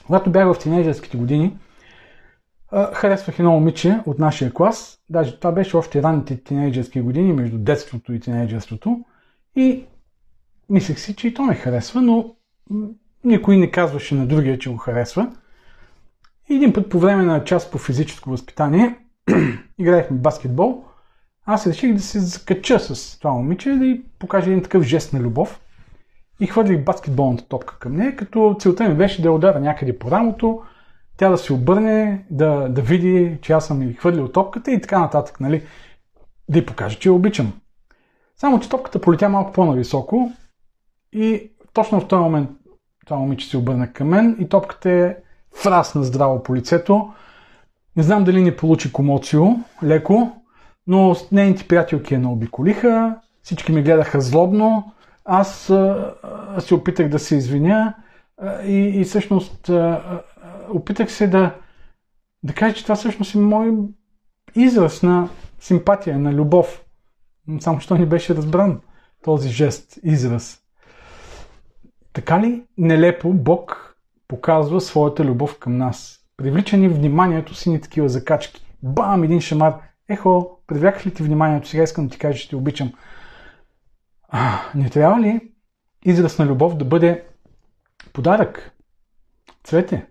Когато 0.06 0.30
бях 0.30 0.52
в 0.52 0.58
тинейджерските 0.58 1.16
години, 1.16 1.58
харесвах 2.92 3.38
едно 3.38 3.50
момиче 3.50 4.00
от 4.06 4.18
нашия 4.18 4.52
клас. 4.52 4.98
Даже 5.10 5.36
това 5.36 5.52
беше 5.52 5.76
още 5.76 6.02
ранните 6.02 6.42
тинейджерски 6.42 7.00
години, 7.00 7.32
между 7.32 7.58
детството 7.58 8.12
и 8.12 8.20
тинейджерството. 8.20 9.04
И 9.56 9.84
мислех 10.70 10.98
си, 10.98 11.16
че 11.16 11.28
и 11.28 11.34
то 11.34 11.42
ме 11.42 11.54
харесва, 11.54 12.02
но 12.02 12.34
никой 13.24 13.56
не 13.56 13.70
казваше 13.70 14.14
на 14.14 14.26
другия, 14.26 14.58
че 14.58 14.70
го 14.70 14.76
харесва. 14.76 15.32
И 16.48 16.54
един 16.54 16.72
път 16.72 16.90
по 16.90 16.98
време 16.98 17.22
на 17.22 17.44
час 17.44 17.70
по 17.70 17.78
физическо 17.78 18.30
възпитание 18.30 18.98
играехме 19.78 20.16
баскетбол. 20.16 20.84
Аз 21.46 21.66
реших 21.66 21.94
да 21.94 22.00
се 22.00 22.20
закача 22.20 22.80
с 22.80 23.18
това 23.18 23.32
момиче 23.32 23.70
да 23.70 23.86
й 23.86 24.02
покажа 24.18 24.50
един 24.50 24.62
такъв 24.62 24.82
жест 24.82 25.12
на 25.12 25.20
любов. 25.20 25.60
И 26.40 26.46
хвърлих 26.46 26.84
баскетболната 26.84 27.48
топка 27.48 27.78
към 27.78 27.96
нея, 27.96 28.16
като 28.16 28.56
целта 28.58 28.88
ми 28.88 28.94
беше 28.94 29.22
да 29.22 29.28
я 29.28 29.32
удара 29.32 29.60
някъде 29.60 29.98
по 29.98 30.10
рамото, 30.10 30.62
тя 31.16 31.30
да 31.30 31.38
се 31.38 31.52
обърне, 31.52 32.26
да, 32.30 32.68
да 32.68 32.82
види, 32.82 33.38
че 33.42 33.52
аз 33.52 33.66
съм 33.66 33.82
и 33.82 33.92
хвърлил 33.92 34.28
топката 34.28 34.70
и 34.70 34.80
така 34.80 35.00
нататък, 35.00 35.40
нали? 35.40 35.62
Да 36.48 36.58
й 36.58 36.66
покажа, 36.66 36.98
че 36.98 37.08
я 37.08 37.12
обичам. 37.12 37.52
Само, 38.36 38.60
че 38.60 38.68
топката 38.68 39.00
полетя 39.00 39.28
малко 39.28 39.52
по-нависоко 39.52 40.32
и 41.12 41.50
точно 41.74 42.00
в 42.00 42.08
този 42.08 42.22
момент 42.22 42.50
това 43.06 43.16
момиче 43.16 43.48
се 43.48 43.56
обърна 43.56 43.92
към 43.92 44.08
мен 44.08 44.36
и 44.40 44.48
топката 44.48 44.90
е 44.90 45.16
фрасна 45.56 46.04
здраво 46.04 46.42
по 46.42 46.54
лицето. 46.54 47.12
Не 47.96 48.02
знам 48.02 48.24
дали 48.24 48.42
не 48.42 48.56
получи 48.56 48.92
комоцио, 48.92 49.44
леко, 49.82 50.32
но 50.86 51.16
нейните 51.32 51.68
приятелки 51.68 52.14
я 52.14 52.20
наобиколиха, 52.20 53.18
всички 53.42 53.72
ми 53.72 53.82
гледаха 53.82 54.20
злобно, 54.20 54.92
аз 55.24 55.70
а, 55.70 56.14
а, 56.56 56.60
се 56.60 56.74
опитах 56.74 57.08
да 57.08 57.18
се 57.18 57.36
извиня 57.36 57.94
а, 58.38 58.62
и, 58.62 59.00
и 59.00 59.04
всъщност 59.04 59.70
опитах 60.70 61.12
се 61.12 61.26
да, 61.26 61.54
да 62.42 62.54
кажа, 62.54 62.74
че 62.74 62.82
това 62.82 62.94
всъщност 62.94 63.34
е 63.34 63.38
мой 63.38 63.72
израз 64.54 65.02
на 65.02 65.28
симпатия, 65.60 66.18
на 66.18 66.32
любов. 66.32 66.84
Само, 67.60 67.80
що 67.80 67.94
не 67.94 68.06
беше 68.06 68.34
разбран 68.34 68.80
този 69.24 69.48
жест, 69.48 69.98
израз. 70.02 70.63
Така 72.14 72.40
ли 72.40 72.64
нелепо 72.78 73.32
Бог 73.32 73.94
показва 74.28 74.80
своята 74.80 75.24
любов 75.24 75.58
към 75.58 75.76
нас? 75.76 76.20
Привлича 76.36 76.76
ни 76.76 76.88
вниманието 76.88 77.54
си 77.54 77.70
ни 77.70 77.80
такива 77.80 78.08
закачки. 78.08 78.66
Бам, 78.82 79.22
един 79.22 79.40
шамар. 79.40 79.80
Ехо, 80.08 80.58
привляках 80.66 81.06
ли 81.06 81.14
ти 81.14 81.22
вниманието? 81.22 81.68
Сега 81.68 81.82
искам 81.82 82.06
да 82.06 82.12
ти 82.12 82.18
кажа, 82.18 82.38
че 82.38 82.48
те 82.48 82.56
обичам. 82.56 82.92
А, 84.28 84.60
не 84.74 84.90
трябва 84.90 85.20
ли 85.20 85.52
израз 86.04 86.38
на 86.38 86.46
любов 86.46 86.76
да 86.76 86.84
бъде 86.84 87.24
подарък? 88.12 88.72
Цвете. 89.64 90.06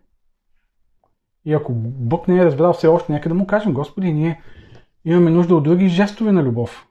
И 1.46 1.54
ако 1.54 1.74
Бог 1.76 2.28
не 2.28 2.38
е 2.38 2.46
разбрал 2.46 2.74
все 2.74 2.88
още, 2.88 3.12
нека 3.12 3.30
да 3.30 3.36
му 3.36 3.48
кажем, 3.48 3.74
Господи, 3.74 4.14
ние 4.14 4.42
имаме 5.06 5.32
нужда 5.32 5.56
от 5.56 5.64
други 5.64 5.88
жестове 5.88 6.32
на 6.32 6.44
любов. 6.44 6.88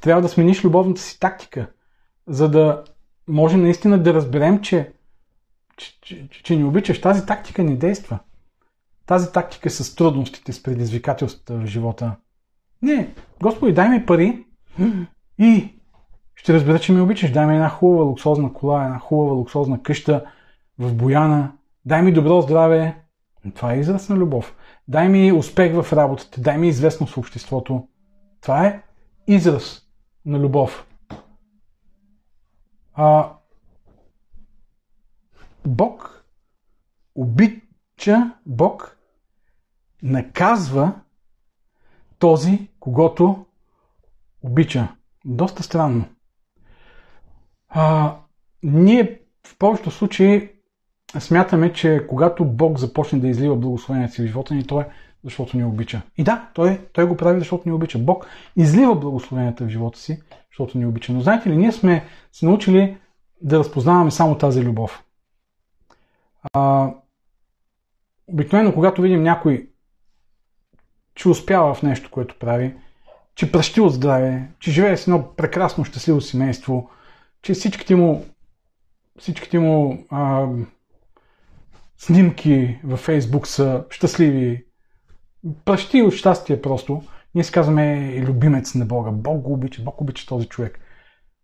Трябва 0.00 0.22
да 0.22 0.28
смениш 0.28 0.64
любовната 0.64 1.00
си 1.00 1.20
тактика, 1.20 1.70
за 2.26 2.50
да 2.50 2.84
може 3.28 3.56
наистина 3.56 4.02
да 4.02 4.14
разберем, 4.14 4.60
че, 4.60 4.92
че, 5.76 6.00
че, 6.02 6.42
че 6.42 6.56
ни 6.56 6.64
обичаш. 6.64 7.00
Тази 7.00 7.26
тактика 7.26 7.64
не 7.64 7.76
действа. 7.76 8.18
Тази 9.06 9.32
тактика 9.32 9.70
с 9.70 9.94
трудностите, 9.94 10.52
с 10.52 10.62
предизвикателствата 10.62 11.54
в 11.54 11.66
живота. 11.66 12.16
Не, 12.82 13.14
Господи, 13.42 13.74
дай 13.74 13.88
ми 13.88 14.06
пари 14.06 14.44
и 15.38 15.68
ще 16.34 16.52
разбера, 16.52 16.78
че 16.78 16.92
ме 16.92 17.00
обичаш. 17.00 17.32
Дай 17.32 17.46
ми 17.46 17.54
една 17.54 17.68
хубава 17.68 18.04
луксозна 18.04 18.52
кола, 18.52 18.84
една 18.84 18.98
хубава 18.98 19.32
луксозна 19.32 19.82
къща 19.82 20.24
в 20.78 20.94
Бояна. 20.94 21.52
Дай 21.84 22.02
ми 22.02 22.12
добро 22.12 22.40
здраве. 22.40 22.96
Това 23.54 23.72
е 23.72 23.78
израз 23.78 24.08
на 24.08 24.16
любов. 24.16 24.54
Дай 24.88 25.08
ми 25.08 25.32
успех 25.32 25.82
в 25.82 25.92
работата. 25.92 26.40
Дай 26.40 26.58
ми 26.58 26.68
известност 26.68 27.14
в 27.14 27.18
обществото. 27.18 27.88
Това 28.40 28.66
е 28.66 28.82
израз 29.26 29.82
на 30.26 30.38
любов. 30.38 30.86
А, 32.94 33.32
Бог 35.66 36.24
обича, 37.14 38.32
Бог 38.46 38.98
наказва 40.02 40.92
този, 42.18 42.68
когато 42.80 43.46
обича. 44.42 44.88
Доста 45.24 45.62
странно. 45.62 46.04
А, 47.68 48.16
ние 48.62 49.20
в 49.46 49.58
повечето 49.58 49.90
случаи 49.90 50.50
смятаме, 51.18 51.72
че 51.72 52.06
когато 52.08 52.44
Бог 52.44 52.78
започне 52.78 53.18
да 53.18 53.28
излива 53.28 53.56
благословението 53.56 54.14
си 54.14 54.22
в 54.22 54.26
живота 54.26 54.54
ни, 54.54 54.66
той 54.66 54.82
е 54.82 54.86
защото 55.24 55.56
ни 55.56 55.64
обича. 55.64 56.02
И 56.16 56.24
да, 56.24 56.50
той, 56.54 56.88
той 56.92 57.06
го 57.06 57.16
прави, 57.16 57.38
защото 57.38 57.68
ни 57.68 57.72
обича. 57.72 57.98
Бог 57.98 58.26
излива 58.56 58.94
благословенията 58.94 59.64
в 59.64 59.68
живота 59.68 59.98
си, 59.98 60.22
защото 60.52 60.78
ни 60.78 60.86
обича. 60.86 61.12
Но 61.12 61.20
знаете 61.20 61.50
ли, 61.50 61.56
ние 61.56 61.72
сме 61.72 62.04
се 62.32 62.46
научили 62.46 62.98
да 63.40 63.58
разпознаваме 63.58 64.10
само 64.10 64.38
тази 64.38 64.62
любов. 64.62 65.04
А, 66.52 66.90
обикновено, 68.26 68.74
когато 68.74 69.02
видим 69.02 69.22
някой, 69.22 69.68
че 71.14 71.28
успява 71.28 71.74
в 71.74 71.82
нещо, 71.82 72.10
което 72.10 72.38
прави, 72.38 72.74
че 73.34 73.52
пръщи 73.52 73.80
от 73.80 73.92
здраве, 73.92 74.48
че 74.58 74.70
живее 74.70 74.96
с 74.96 75.06
едно 75.06 75.34
прекрасно, 75.36 75.84
щастливо 75.84 76.20
семейство, 76.20 76.90
че 77.42 77.54
всичките 77.54 77.94
му, 77.94 78.26
всичките 79.18 79.58
му 79.58 80.04
а, 80.10 80.48
снимки 81.98 82.78
във 82.84 83.00
Фейсбук 83.00 83.46
са 83.46 83.84
щастливи, 83.90 84.64
пръщи 85.64 86.02
от 86.02 86.14
щастие 86.14 86.62
просто. 86.62 87.02
Ние 87.34 87.44
си 87.44 87.52
казваме 87.52 88.14
е 88.16 88.22
любимец 88.22 88.74
на 88.74 88.84
Бога. 88.84 89.10
Бог 89.10 89.40
го 89.40 89.52
обича, 89.52 89.82
Бог 89.82 90.00
обича 90.00 90.26
този 90.26 90.48
човек. 90.48 90.80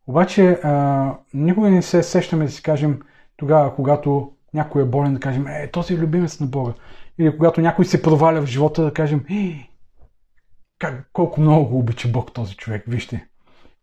Обаче 0.07 0.61
а, 0.63 1.15
никога 1.35 1.71
не 1.71 1.83
се 1.83 2.03
сещаме 2.03 2.45
да 2.45 2.51
си 2.51 2.63
кажем 2.63 3.03
тогава, 3.37 3.75
когато 3.75 4.33
някой 4.55 4.83
е 4.83 4.85
болен, 4.85 5.15
да 5.15 5.21
кажем, 5.21 5.47
е, 5.47 5.71
този 5.71 5.95
е 5.95 5.99
любимец 5.99 6.41
на 6.41 6.47
Бога. 6.47 6.73
Или 7.19 7.37
когато 7.37 7.61
някой 7.61 7.85
се 7.85 8.03
проваля 8.03 8.41
в 8.43 8.47
живота, 8.47 8.85
да 8.85 8.93
кажем, 8.93 9.25
е, 9.31 9.69
как, 10.79 11.11
колко 11.13 11.41
много 11.41 11.69
го 11.69 11.79
обича 11.79 12.09
Бог 12.09 12.33
този 12.33 12.57
човек, 12.57 12.85
вижте. 12.87 13.29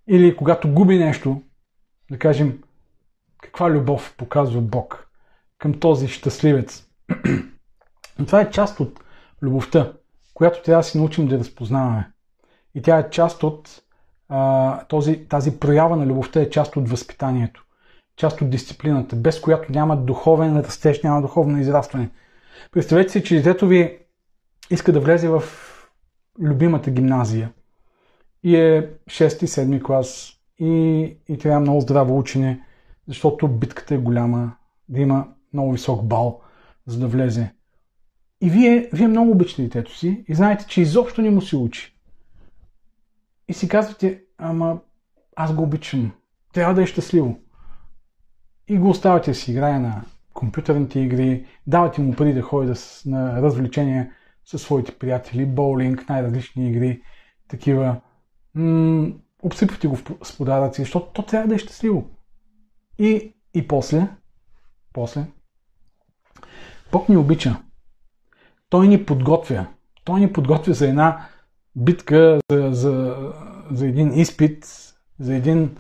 Или 0.07 0.35
когато 0.35 0.73
губи 0.73 0.97
нещо, 0.99 1.41
да 2.11 2.19
кажем, 2.19 2.61
каква 3.41 3.71
любов 3.71 4.15
показва 4.17 4.61
Бог 4.61 5.09
към 5.57 5.79
този 5.79 6.07
щастливец, 6.07 6.87
Но 8.19 8.25
това 8.25 8.41
е 8.41 8.51
част 8.51 8.79
от 8.79 8.99
любовта, 9.41 9.93
която 10.35 10.61
трябва 10.61 10.79
да 10.79 10.83
си 10.83 10.97
научим 10.97 11.27
да 11.27 11.39
разпознаваме. 11.39 12.11
И 12.75 12.81
тя 12.81 12.99
е 12.99 13.09
част 13.09 13.43
от 13.43 13.81
а, 14.29 14.85
този, 14.85 15.25
тази 15.25 15.59
проява 15.59 15.95
на 15.95 16.05
любовта 16.05 16.41
е 16.41 16.49
част 16.49 16.75
от 16.75 16.89
възпитанието, 16.89 17.65
част 18.15 18.41
от 18.41 18.49
дисциплината, 18.49 19.15
без 19.15 19.41
която 19.41 19.71
няма 19.71 19.97
духовен 19.97 20.59
растеж, 20.59 21.03
няма 21.03 21.21
духовно 21.21 21.59
израстване. 21.59 22.09
Представете 22.71 23.11
си, 23.11 23.23
че 23.23 23.35
детето 23.35 23.67
ви 23.67 23.97
иска 24.69 24.91
да 24.91 24.99
влезе 24.99 25.29
в 25.29 25.43
любимата 26.39 26.91
гимназия 26.91 27.51
и 28.43 28.55
е 28.55 28.89
6-7 29.05 29.83
клас 29.83 30.33
и, 30.59 31.17
и 31.29 31.37
трябва 31.37 31.59
много 31.59 31.81
здраво 31.81 32.17
учене, 32.19 32.61
защото 33.07 33.47
битката 33.47 33.95
е 33.95 33.97
голяма, 33.97 34.55
да 34.89 34.99
има 34.99 35.27
много 35.53 35.71
висок 35.71 36.03
бал, 36.03 36.41
за 36.85 36.99
да 36.99 37.07
влезе. 37.07 37.53
И 38.45 38.49
вие, 38.49 38.89
вие 38.93 39.07
много 39.07 39.31
обичате 39.31 39.61
детето 39.61 39.97
си 39.97 40.25
и 40.27 40.35
знаете, 40.35 40.65
че 40.67 40.81
изобщо 40.81 41.21
не 41.21 41.29
му 41.29 41.41
се 41.41 41.57
учи. 41.57 41.95
И 43.47 43.53
си 43.53 43.67
казвате, 43.67 44.23
ама 44.37 44.79
аз 45.35 45.53
го 45.53 45.63
обичам. 45.63 46.11
Трябва 46.53 46.73
да 46.73 46.83
е 46.83 46.85
щастливо. 46.85 47.39
И 48.67 48.77
го 48.77 48.89
оставате 48.89 49.31
да 49.31 49.35
си 49.35 49.51
играе 49.51 49.79
на 49.79 50.03
компютърните 50.33 50.99
игри, 50.99 51.45
давате 51.67 52.01
му 52.01 52.15
пари 52.15 52.33
да 52.33 52.41
ходи 52.41 52.67
да, 52.67 52.75
на 53.05 53.41
развлечения 53.41 54.11
със 54.45 54.61
своите 54.61 54.97
приятели, 54.97 55.45
боулинг, 55.45 56.09
най-различни 56.09 56.69
игри, 56.69 57.01
такива. 57.47 58.01
М- 58.53 59.11
обсипвате 59.43 59.87
го 59.87 59.97
с 60.23 60.37
подаръци, 60.37 60.81
защото 60.81 61.05
то 61.13 61.21
трябва 61.21 61.47
да 61.47 61.55
е 61.55 61.57
щастливо. 61.57 62.09
И, 62.99 63.33
и 63.53 63.67
после, 63.67 64.07
после, 64.93 65.25
Бог 66.91 67.09
ни 67.09 67.17
обича. 67.17 67.61
Той 68.75 68.87
ни 68.87 69.05
подготвя. 69.05 69.67
Той 70.03 70.19
ни 70.19 70.33
подготвя 70.33 70.73
за 70.73 70.87
една 70.87 71.27
битка, 71.75 72.39
за, 72.51 72.69
за, 72.71 73.15
за 73.71 73.87
един 73.87 74.19
изпит, 74.19 74.65
за, 75.19 75.35
един, 75.35 75.77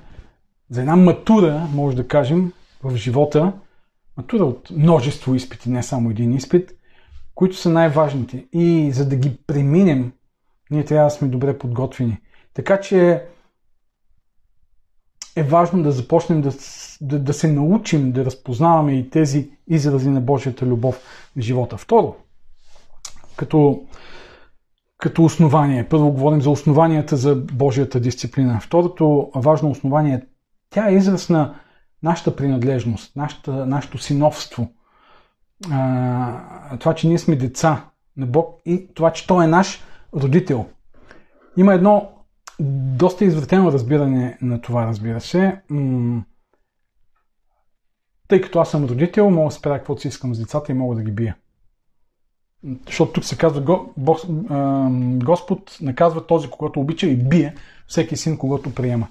за 0.69 0.81
една 0.81 0.95
матура, 0.95 1.67
може 1.73 1.95
да 1.95 2.07
кажем, 2.07 2.51
в 2.83 2.95
живота. 2.95 3.53
Матура 4.17 4.45
от 4.45 4.71
множество 4.71 5.35
изпити, 5.35 5.69
не 5.69 5.83
само 5.83 6.09
един 6.09 6.33
изпит, 6.33 6.71
които 7.35 7.55
са 7.55 7.69
най-важните. 7.69 8.45
И 8.53 8.91
за 8.91 9.09
да 9.09 9.15
ги 9.15 9.37
преминем, 9.47 10.11
ние 10.71 10.85
трябва 10.85 11.05
да 11.05 11.15
сме 11.15 11.27
добре 11.27 11.57
подготвени. 11.57 12.17
Така 12.53 12.81
че 12.81 13.23
е 15.35 15.43
важно 15.43 15.83
да 15.83 15.91
започнем 15.91 16.41
да, 16.41 16.51
да, 17.01 17.19
да 17.19 17.33
се 17.33 17.51
научим 17.51 18.11
да 18.11 18.25
разпознаваме 18.25 18.93
и 18.93 19.09
тези 19.09 19.49
изрази 19.67 20.09
на 20.09 20.21
Божията 20.21 20.65
любов 20.65 20.95
в 21.37 21.41
живота. 21.41 21.77
Второ, 21.77 22.15
като, 23.35 23.81
като 24.97 25.23
основание. 25.23 25.89
Първо 25.89 26.11
говорим 26.11 26.41
за 26.41 26.49
основанията 26.49 27.15
за 27.17 27.35
Божията 27.35 27.99
дисциплина. 27.99 28.59
Второто 28.61 29.31
важно 29.35 29.69
основание, 29.69 30.21
тя 30.69 30.89
е 30.89 30.95
израз 30.95 31.29
на 31.29 31.55
нашата 32.03 32.35
принадлежност, 32.35 33.15
нашата, 33.15 33.65
нашето 33.65 33.97
синовство. 33.97 34.71
А, 35.71 36.77
това, 36.77 36.95
че 36.95 37.07
ние 37.07 37.19
сме 37.19 37.35
деца 37.35 37.85
на 38.17 38.25
Бог 38.25 38.61
и 38.65 38.87
това, 38.93 39.11
че 39.13 39.27
Той 39.27 39.45
е 39.45 39.47
наш 39.47 39.83
родител. 40.13 40.65
Има 41.57 41.73
едно 41.73 42.11
доста 42.59 43.25
извратено 43.25 43.71
разбиране 43.71 44.37
на 44.41 44.61
това, 44.61 44.87
разбира 44.87 45.21
се. 45.21 45.61
Тъй 48.27 48.41
като 48.41 48.59
аз 48.59 48.71
съм 48.71 48.85
родител, 48.85 49.29
мога 49.29 49.47
да 49.47 49.51
спря 49.51 49.77
каквото 49.77 50.01
си 50.01 50.07
искам 50.07 50.35
с 50.35 50.39
децата 50.39 50.71
и 50.71 50.75
мога 50.75 50.95
да 50.95 51.03
ги 51.03 51.11
бия. 51.11 51.35
Защото 52.85 53.11
тук 53.11 53.23
се 53.23 53.37
казва, 53.37 53.85
Господ 55.25 55.77
наказва 55.81 56.27
този, 56.27 56.49
когато 56.49 56.79
обича 56.79 57.07
и 57.07 57.15
бие 57.15 57.55
всеки 57.87 58.17
син, 58.17 58.37
когато 58.37 58.75
приема. 58.75 59.07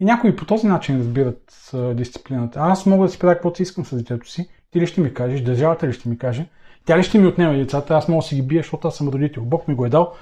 И 0.00 0.04
някои 0.04 0.36
по 0.36 0.46
този 0.46 0.66
начин 0.66 0.98
разбират 0.98 1.72
дисциплината. 1.94 2.60
Аз 2.62 2.86
мога 2.86 3.06
да 3.06 3.12
си 3.12 3.18
правя 3.18 3.34
каквото 3.34 3.56
си 3.56 3.62
искам 3.62 3.84
с 3.84 3.96
детето 3.96 4.30
си. 4.30 4.48
Ти 4.70 4.80
ли 4.80 4.86
ще 4.86 5.00
ми 5.00 5.14
кажеш, 5.14 5.40
държавата 5.40 5.88
ли 5.88 5.92
ще 5.92 6.08
ми 6.08 6.18
каже, 6.18 6.48
тя 6.84 6.98
ли 6.98 7.02
ще 7.02 7.18
ми 7.18 7.26
отнема 7.26 7.54
децата, 7.54 7.94
аз 7.94 8.08
мога 8.08 8.22
да 8.22 8.26
си 8.26 8.34
ги 8.34 8.42
бия, 8.42 8.62
защото 8.62 8.88
аз 8.88 8.96
съм 8.96 9.08
родител. 9.08 9.44
Бог 9.44 9.68
ми 9.68 9.74
го 9.74 9.86
е 9.86 9.88
дал 9.88 10.12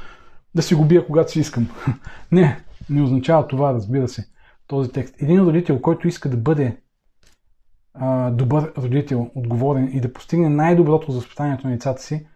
да 0.55 0.63
си 0.63 0.75
го 0.75 0.85
бия, 0.85 1.07
когато 1.07 1.33
си 1.33 1.41
искам. 1.41 1.69
не, 2.33 2.61
не 2.91 3.03
означава 3.03 3.47
това, 3.47 3.75
разбира 3.75 4.09
се, 4.09 4.29
този 4.67 4.91
текст. 4.91 5.15
Един 5.23 5.41
родител, 5.41 5.81
който 5.81 6.09
иска 6.09 6.29
да 6.29 6.37
бъде 6.37 6.77
а, 7.95 8.31
добър 8.31 8.73
родител, 8.79 9.31
отговорен 9.35 9.91
и 9.93 10.01
да 10.01 10.13
постигне 10.13 10.49
най-доброто 10.49 11.13
за 11.13 11.19
възпитанието 11.19 11.67
на 11.67 11.73
децата 11.73 12.03
си, 12.03 12.27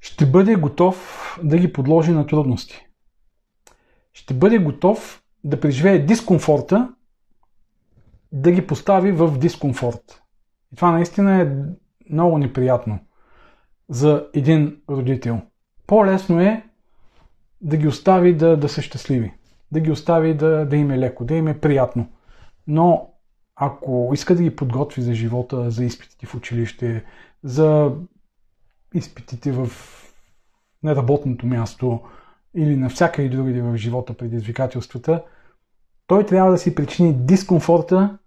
ще 0.00 0.26
бъде 0.26 0.56
готов 0.56 1.38
да 1.42 1.58
ги 1.58 1.72
подложи 1.72 2.12
на 2.12 2.26
трудности. 2.26 2.86
Ще 4.12 4.34
бъде 4.34 4.58
готов 4.58 5.22
да 5.44 5.60
преживее 5.60 5.98
дискомфорта, 5.98 6.94
да 8.32 8.52
ги 8.52 8.66
постави 8.66 9.12
в 9.12 9.38
дискомфорт. 9.38 10.22
И 10.72 10.76
това 10.76 10.90
наистина 10.90 11.42
е 11.42 11.48
много 12.10 12.38
неприятно 12.38 12.98
за 13.88 14.28
един 14.34 14.76
родител. 14.90 15.40
По-лесно 15.86 16.40
е 16.40 16.64
да 17.60 17.76
ги 17.76 17.88
остави 17.88 18.36
да, 18.36 18.56
да 18.56 18.68
са 18.68 18.82
щастливи, 18.82 19.34
да 19.72 19.80
ги 19.80 19.90
остави 19.90 20.34
да, 20.34 20.66
да 20.66 20.76
им 20.76 20.90
е 20.90 20.98
леко, 20.98 21.24
да 21.24 21.34
им 21.34 21.48
е 21.48 21.60
приятно. 21.60 22.08
Но 22.66 23.10
ако 23.56 24.10
иска 24.14 24.34
да 24.34 24.42
ги 24.42 24.56
подготви 24.56 25.02
за 25.02 25.14
живота, 25.14 25.70
за 25.70 25.84
изпитите 25.84 26.26
в 26.26 26.34
училище, 26.34 27.04
за 27.42 27.92
изпитите 28.94 29.52
в 29.52 29.70
неработното 30.82 31.46
място 31.46 32.00
или 32.54 32.76
на 32.76 32.88
всяка 32.88 33.22
и 33.22 33.30
другаде 33.30 33.62
в 33.62 33.76
живота 33.76 34.14
предизвикателствата, 34.14 35.24
той 36.06 36.26
трябва 36.26 36.50
да 36.50 36.58
си 36.58 36.74
причини 36.74 37.14
дискомфорта, 37.14 38.18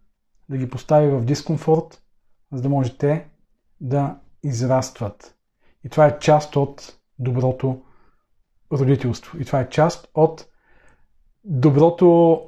да 0.50 0.58
ги 0.58 0.70
постави 0.70 1.08
в 1.08 1.26
дискомфорт, 1.26 2.02
за 2.52 2.62
да 2.62 2.70
може 2.70 2.98
те 2.98 3.28
да 3.82 4.16
израстват. 4.44 5.36
И 5.84 5.90
това 5.90 6.08
е 6.08 6.20
част 6.20 6.56
от 6.56 6.98
доброто 7.20 7.82
родителство. 8.72 9.40
И 9.40 9.46
това 9.46 9.60
е 9.60 9.70
част 9.70 10.10
от 10.14 10.46
доброто 11.44 12.42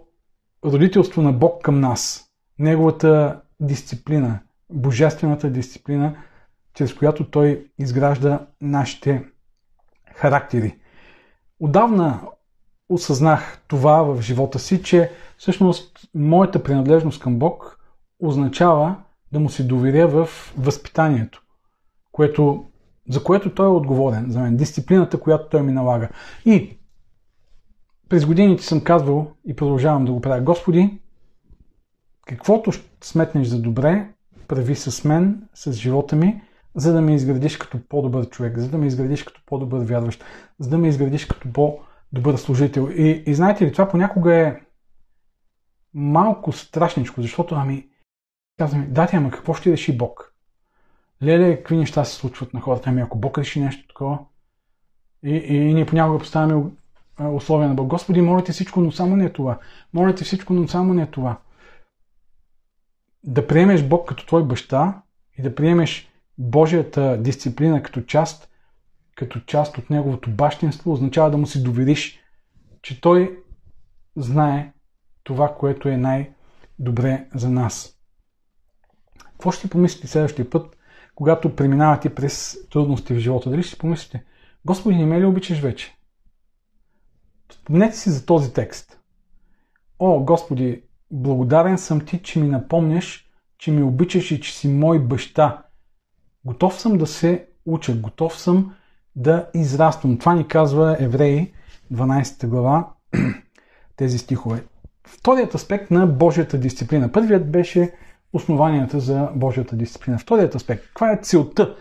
родителство 0.66 1.22
на 1.22 1.34
Бог 1.34 1.62
към 1.62 1.80
нас. 1.80 2.32
Неговата 2.60 3.42
дисциплина, 3.60 4.40
божествената 4.70 5.50
дисциплина, 5.50 6.18
чрез 6.76 6.94
която 6.94 7.30
Той 7.30 7.68
изгражда 7.80 8.48
нашите 8.62 9.26
характери. 10.16 10.78
Отдавна 11.60 12.22
осъзнах 12.90 13.64
това 13.68 14.04
в 14.04 14.22
живота 14.22 14.60
си, 14.60 14.84
че 14.84 15.12
всъщност 15.38 16.00
моята 16.16 16.64
принадлежност 16.64 17.22
към 17.22 17.40
Бог 17.40 17.80
означава 18.20 18.96
да 19.32 19.40
му 19.40 19.50
се 19.50 19.64
доверя 19.64 20.08
в 20.08 20.30
възпитанието, 20.58 21.42
което 22.12 22.66
за 23.10 23.24
което 23.24 23.54
той 23.54 23.66
е 23.66 23.70
отговорен 23.70 24.26
за 24.32 24.40
мен, 24.40 24.58
дисциплината, 24.58 25.20
която 25.20 25.50
той 25.50 25.64
ми 25.64 25.72
налага. 25.72 26.10
И 26.46 26.78
през 28.10 28.26
годините 28.26 28.64
съм 28.64 28.82
казвал 28.82 29.32
и 29.48 29.56
продължавам 29.56 30.06
да 30.06 30.12
го 30.12 30.22
правя. 30.22 30.42
Господи, 30.42 31.00
каквото 32.28 32.72
сметнеш 33.02 33.48
за 33.48 33.62
добре, 33.62 34.10
прави 34.48 34.76
с 34.76 35.04
мен, 35.04 35.48
с 35.54 35.74
живота 35.74 36.16
ми, 36.16 36.42
за 36.76 36.94
да 36.94 37.02
ме 37.02 37.16
изградиш 37.16 37.58
като 37.58 37.80
по-добър 37.90 38.30
човек, 38.30 38.58
за 38.58 38.70
да 38.70 38.78
ме 38.78 38.88
изградиш 38.88 39.24
като 39.24 39.42
по-добър 39.46 39.86
вярващ, 39.86 40.24
за 40.60 40.70
да 40.70 40.78
ме 40.78 40.88
изградиш 40.88 41.26
като 41.26 41.54
по-добър 41.54 42.38
служител. 42.38 42.90
И, 42.92 43.24
и 43.26 43.36
знаете 43.36 43.66
ли, 43.66 43.72
това 43.72 43.90
понякога 43.90 44.36
е 44.36 44.62
малко 45.94 46.52
страшничко, 46.52 47.22
защото 47.22 47.56
ами, 47.56 47.88
казваме, 48.58 48.86
да, 48.86 49.08
ама 49.14 49.32
какво 49.32 49.54
ще 49.54 49.72
реши 49.72 49.98
Бог? 49.98 50.36
леле, 51.24 51.58
какви 51.58 51.78
неща 51.78 52.06
се 52.06 52.16
случват 52.16 52.54
на 52.54 52.62
хората. 52.62 52.90
Ами 52.90 53.02
ако 53.02 53.18
Бог 53.18 53.38
реши 53.38 53.62
нещо 53.62 53.88
такова, 53.88 54.20
и, 55.24 55.36
и 55.36 55.74
ние 55.74 55.86
понякога 55.86 56.20
поставяме 56.20 56.64
условия 57.20 57.70
на 57.70 57.76
Бог. 57.76 57.88
Господи, 57.88 58.22
молите 58.22 58.52
всичко, 58.52 58.82
но 58.82 58.92
само 58.92 59.16
не 59.16 59.26
е 59.26 59.34
това. 59.34 59.60
Молите 59.94 60.24
всичко, 60.24 60.54
но 60.54 60.68
само 60.68 60.94
не 60.94 61.02
е 61.02 61.12
това. 61.12 61.38
Да 63.24 63.48
приемеш 63.48 63.84
Бог 63.84 64.08
като 64.08 64.26
твой 64.26 64.44
баща 64.44 65.02
и 65.38 65.42
да 65.42 65.56
приемеш 65.56 66.10
Божията 66.38 67.18
дисциплина 67.22 67.84
като 67.84 68.02
част, 68.02 68.50
като 69.16 69.40
част 69.40 69.78
от 69.78 69.90
Неговото 69.90 70.32
бащинство, 70.32 70.92
означава 70.92 71.32
да 71.32 71.38
му 71.38 71.48
си 71.48 71.64
довериш, 71.64 72.20
че 72.82 73.02
Той 73.02 73.40
знае 74.16 74.74
това, 75.24 75.56
което 75.56 75.90
е 75.90 75.98
най-добре 75.98 77.28
за 77.36 77.50
нас. 77.50 78.00
Какво 79.24 79.52
ще 79.52 79.70
помислите 79.70 80.08
следващия 80.08 80.50
път, 80.50 80.78
когато 81.16 81.56
преминавате 81.56 82.16
през 82.16 82.58
трудности 82.70 83.14
в 83.14 83.20
живота, 83.20 83.50
дали 83.50 83.64
ще 83.64 83.78
помислите, 83.78 84.24
Господи, 84.66 84.96
не 84.96 85.06
ме 85.06 85.22
ли 85.22 85.26
обичаш 85.26 85.60
вече? 85.60 85.98
Спомнете 87.52 87.98
си 87.98 88.10
за 88.10 88.26
този 88.26 88.54
текст. 88.54 89.00
О, 90.00 90.20
Господи, 90.20 90.84
благодарен 91.12 91.78
съм 91.78 92.06
Ти, 92.06 92.24
че 92.24 92.40
ми 92.40 92.48
напомняш, 92.48 93.30
че 93.58 93.72
ми 93.72 93.84
обичаш 93.84 94.32
и 94.32 94.42
че 94.42 94.58
си 94.58 94.68
мой 94.68 95.00
баща. 95.00 95.65
Готов 96.46 96.82
съм 96.82 96.98
да 96.98 97.08
се 97.08 97.46
уча, 97.66 97.96
готов 97.96 98.40
съм 98.40 98.74
да 99.16 99.50
израствам. 99.54 100.18
Това 100.18 100.34
ни 100.34 100.48
казва 100.48 100.98
Евреи, 101.00 101.54
12 101.94 102.48
глава, 102.48 102.88
тези 103.96 104.18
стихове. 104.18 104.64
Вторият 105.08 105.56
аспект 105.56 105.92
на 105.92 106.08
Божията 106.08 106.58
дисциплина. 106.58 107.12
Първият 107.12 107.52
беше 107.52 107.94
основанията 108.34 109.00
за 109.00 109.30
Божията 109.36 109.76
дисциплина. 109.76 110.20
Вторият 110.20 110.56
аспект. 110.56 110.86
Каква 110.88 111.12
е 111.12 111.20
целта 111.22 111.76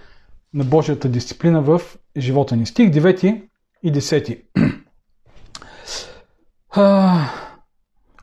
на 0.54 0.64
Божията 0.64 1.08
дисциплина 1.08 1.62
в 1.62 1.80
живота 2.16 2.56
ни? 2.56 2.66
Стих 2.66 2.90
9 2.90 3.42
и 3.82 3.92
10. 3.92 4.40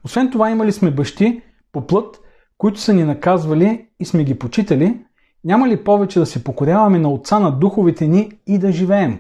Освен 0.04 0.32
това 0.32 0.50
имали 0.50 0.72
сме 0.72 0.92
бащи 0.92 1.42
по 1.72 1.88
плът, 1.88 2.20
които 2.58 2.80
са 2.80 2.94
ни 2.94 3.04
наказвали 3.04 3.88
и 4.00 4.06
сме 4.06 4.24
ги 4.24 4.40
почитали, 4.40 5.06
няма 5.44 5.68
ли 5.68 5.84
повече 5.84 6.20
да 6.20 6.26
се 6.26 6.44
покоряваме 6.44 7.00
на 7.00 7.10
Отца 7.10 7.40
на 7.40 7.52
духовите 7.52 8.08
ни 8.08 8.32
и 8.48 8.58
да 8.58 8.72
живеем? 8.72 9.20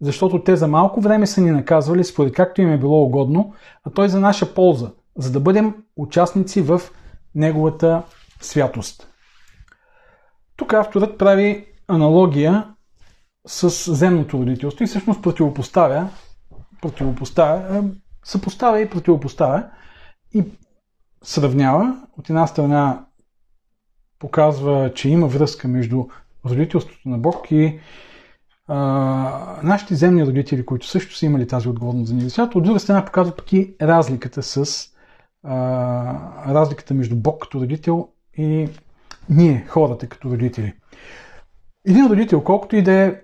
Защото 0.00 0.44
те 0.44 0.56
за 0.56 0.68
малко 0.68 1.00
време 1.00 1.26
са 1.26 1.40
ни 1.40 1.50
наказвали 1.50 2.04
според 2.04 2.32
както 2.32 2.60
им 2.60 2.72
е 2.72 2.78
било 2.78 3.02
угодно, 3.02 3.54
а 3.84 3.90
той 3.90 4.08
за 4.08 4.20
наша 4.20 4.54
полза, 4.54 4.90
за 5.18 5.32
да 5.32 5.40
бъдем 5.40 5.74
участници 5.96 6.62
в 6.62 6.80
Неговата 7.34 8.02
святост. 8.40 9.08
Тук 10.56 10.72
авторът 10.72 11.18
прави 11.18 11.66
аналогия 11.88 12.74
с 13.46 13.94
земното 13.94 14.38
родителство 14.38 14.84
и 14.84 14.86
всъщност 14.86 15.22
противопоставя, 15.22 16.08
противопоставя, 16.82 17.78
е, 17.78 17.82
съпоставя 18.24 18.80
и 18.80 18.90
противопоставя 18.90 19.70
и 20.34 20.44
сравнява 21.22 21.96
от 22.18 22.28
една 22.28 22.46
страна 22.46 23.06
показва, 24.22 24.92
че 24.94 25.08
има 25.08 25.26
връзка 25.26 25.68
между 25.68 26.04
родителството 26.46 27.08
на 27.08 27.18
Бог 27.18 27.50
и 27.50 27.78
а, 28.68 28.76
нашите 29.62 29.94
земни 29.94 30.26
родители, 30.26 30.66
които 30.66 30.86
също 30.86 31.16
са 31.16 31.26
имали 31.26 31.46
тази 31.46 31.68
отговорност 31.68 32.08
за 32.08 32.14
небесата. 32.14 32.58
От 32.58 32.64
друга 32.64 32.80
страна 32.80 33.04
показва 33.04 33.36
пък 33.36 33.52
и 33.52 33.74
разликата 33.82 34.42
с 34.42 34.86
а, 35.42 36.54
разликата 36.54 36.94
между 36.94 37.16
Бог 37.16 37.42
като 37.42 37.60
родител 37.60 38.08
и 38.38 38.68
ние, 39.30 39.66
хората, 39.68 40.08
като 40.08 40.30
родители. 40.30 40.72
Един 41.86 42.06
родител, 42.06 42.44
колкото 42.44 42.76
и 42.76 42.82
да 42.82 42.92
е 42.92 43.14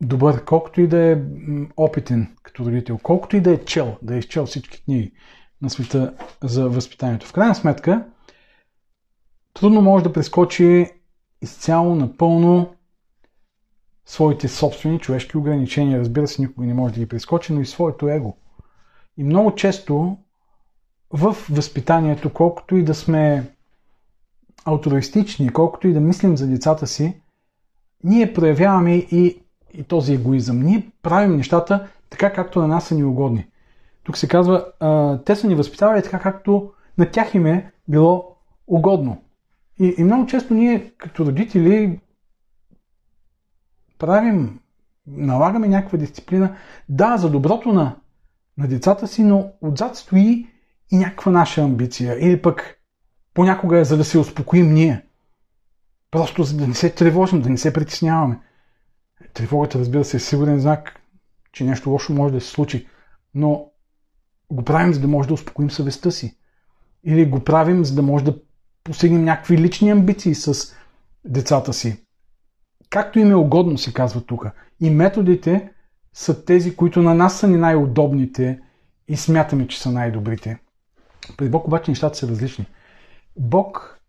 добър, 0.00 0.44
колкото 0.44 0.80
и 0.80 0.88
да 0.88 1.12
е 1.12 1.18
опитен 1.76 2.36
като 2.42 2.64
родител, 2.64 2.98
колкото 3.02 3.36
и 3.36 3.40
да 3.40 3.50
е 3.50 3.64
чел, 3.64 3.96
да 4.02 4.14
е 4.14 4.18
изчел 4.18 4.46
всички 4.46 4.84
книги 4.84 5.12
на 5.62 5.70
света 5.70 6.14
за 6.42 6.68
възпитанието. 6.68 7.26
В 7.26 7.32
крайна 7.32 7.54
сметка, 7.54 8.04
трудно 9.54 9.82
може 9.82 10.04
да 10.04 10.12
прескочи 10.12 10.90
изцяло, 11.42 11.94
напълно 11.94 12.74
своите 14.06 14.48
собствени 14.48 14.98
човешки 14.98 15.36
ограничения. 15.36 16.00
Разбира 16.00 16.28
се, 16.28 16.42
никога 16.42 16.66
не 16.66 16.74
може 16.74 16.94
да 16.94 17.00
ги 17.00 17.08
прескочи, 17.08 17.52
но 17.52 17.60
и 17.60 17.66
своето 17.66 18.08
его. 18.08 18.36
И 19.16 19.24
много 19.24 19.54
често 19.54 20.16
в 21.10 21.36
възпитанието, 21.50 22.32
колкото 22.32 22.76
и 22.76 22.84
да 22.84 22.94
сме 22.94 23.50
алтруистични, 24.64 25.52
колкото 25.52 25.88
и 25.88 25.92
да 25.92 26.00
мислим 26.00 26.36
за 26.36 26.46
децата 26.46 26.86
си, 26.86 27.20
ние 28.04 28.32
проявяваме 28.32 28.94
и, 28.94 29.42
и 29.74 29.84
този 29.84 30.14
егоизъм. 30.14 30.62
Ние 30.62 30.90
правим 31.02 31.36
нещата 31.36 31.88
така, 32.10 32.32
както 32.32 32.60
на 32.60 32.68
нас 32.68 32.86
са 32.86 32.94
ни 32.94 33.04
угодни. 33.04 33.46
Тук 34.02 34.18
се 34.18 34.28
казва, 34.28 34.66
те 35.26 35.36
са 35.36 35.46
ни 35.46 35.54
възпитавали 35.54 36.02
така, 36.02 36.18
както 36.18 36.72
на 36.98 37.10
тях 37.10 37.34
им 37.34 37.46
е 37.46 37.72
било 37.88 38.36
угодно. 38.66 39.22
И, 39.80 39.94
и 39.98 40.04
много 40.04 40.26
често 40.26 40.54
ние, 40.54 40.92
като 40.98 41.26
родители, 41.26 42.00
правим, 43.98 44.60
налагаме 45.06 45.68
някаква 45.68 45.98
дисциплина, 45.98 46.56
да, 46.88 47.16
за 47.16 47.30
доброто 47.30 47.72
на, 47.72 47.96
на 48.58 48.68
децата 48.68 49.08
си, 49.08 49.24
но 49.24 49.52
отзад 49.60 49.96
стои 49.96 50.46
и 50.92 50.96
някаква 50.96 51.32
наша 51.32 51.62
амбиция. 51.62 52.16
Или 52.20 52.42
пък 52.42 52.78
понякога 53.34 53.78
е 53.78 53.84
за 53.84 53.96
да 53.96 54.04
се 54.04 54.18
успокоим 54.18 54.74
ние. 54.74 55.06
Просто 56.10 56.42
за 56.44 56.56
да 56.56 56.68
не 56.68 56.74
се 56.74 56.90
тревожим, 56.90 57.40
да 57.40 57.50
не 57.50 57.58
се 57.58 57.72
притесняваме. 57.72 58.40
Тревогата, 59.32 59.78
разбира 59.78 60.04
се, 60.04 60.16
е 60.16 60.20
сигурен 60.20 60.60
знак, 60.60 61.00
че 61.52 61.64
нещо 61.64 61.90
лошо 61.90 62.12
може 62.12 62.34
да 62.34 62.40
се 62.40 62.50
случи. 62.50 62.88
Но 63.34 63.70
го 64.50 64.64
правим, 64.64 64.94
за 64.94 65.00
да 65.00 65.08
може 65.08 65.28
да 65.28 65.34
успокоим 65.34 65.70
съвестта 65.70 66.10
си. 66.10 66.36
Или 67.04 67.30
го 67.30 67.40
правим, 67.44 67.84
за 67.84 67.94
да 67.94 68.02
може 68.02 68.24
да 68.24 68.43
постигнем 68.84 69.24
някакви 69.24 69.58
лични 69.58 69.90
амбиции 69.90 70.34
с 70.34 70.74
децата 71.24 71.72
си. 71.72 72.04
Както 72.90 73.18
им 73.18 73.30
е 73.30 73.34
угодно, 73.34 73.78
се 73.78 73.92
казва 73.92 74.20
тук. 74.20 74.46
И 74.80 74.90
методите 74.90 75.70
са 76.14 76.44
тези, 76.44 76.76
които 76.76 77.02
на 77.02 77.14
нас 77.14 77.38
са 77.38 77.48
ни 77.48 77.56
най-удобните 77.56 78.60
и 79.08 79.16
смятаме, 79.16 79.68
че 79.68 79.82
са 79.82 79.90
най-добрите. 79.90 80.58
При 81.36 81.48
Бог 81.48 81.66
обаче 81.66 81.90
нещата 81.90 82.18
са 82.18 82.28
различни. 82.28 82.66
Бог 83.36 84.00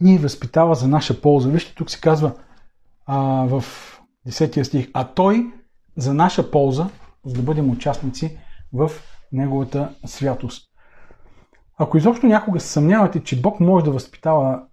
ни 0.00 0.18
възпитава 0.18 0.74
за 0.74 0.88
наша 0.88 1.20
полза. 1.20 1.48
Вижте, 1.48 1.74
тук 1.74 1.90
се 1.90 2.00
казва 2.00 2.34
а, 3.06 3.18
в 3.46 3.64
10 4.28 4.62
стих, 4.62 4.90
а 4.92 5.04
Той 5.04 5.52
за 5.96 6.14
наша 6.14 6.50
полза, 6.50 6.90
за 7.24 7.34
да 7.34 7.42
бъдем 7.42 7.70
участници 7.70 8.38
в 8.72 8.90
Неговата 9.32 9.94
святост. 10.06 10.73
Ако 11.76 11.96
изобщо 11.96 12.26
някога 12.26 12.60
съмнявате, 12.60 13.24
че 13.24 13.40
Бог 13.40 13.60
може 13.60 13.84
да 13.84 13.90
възпитава 13.90 14.66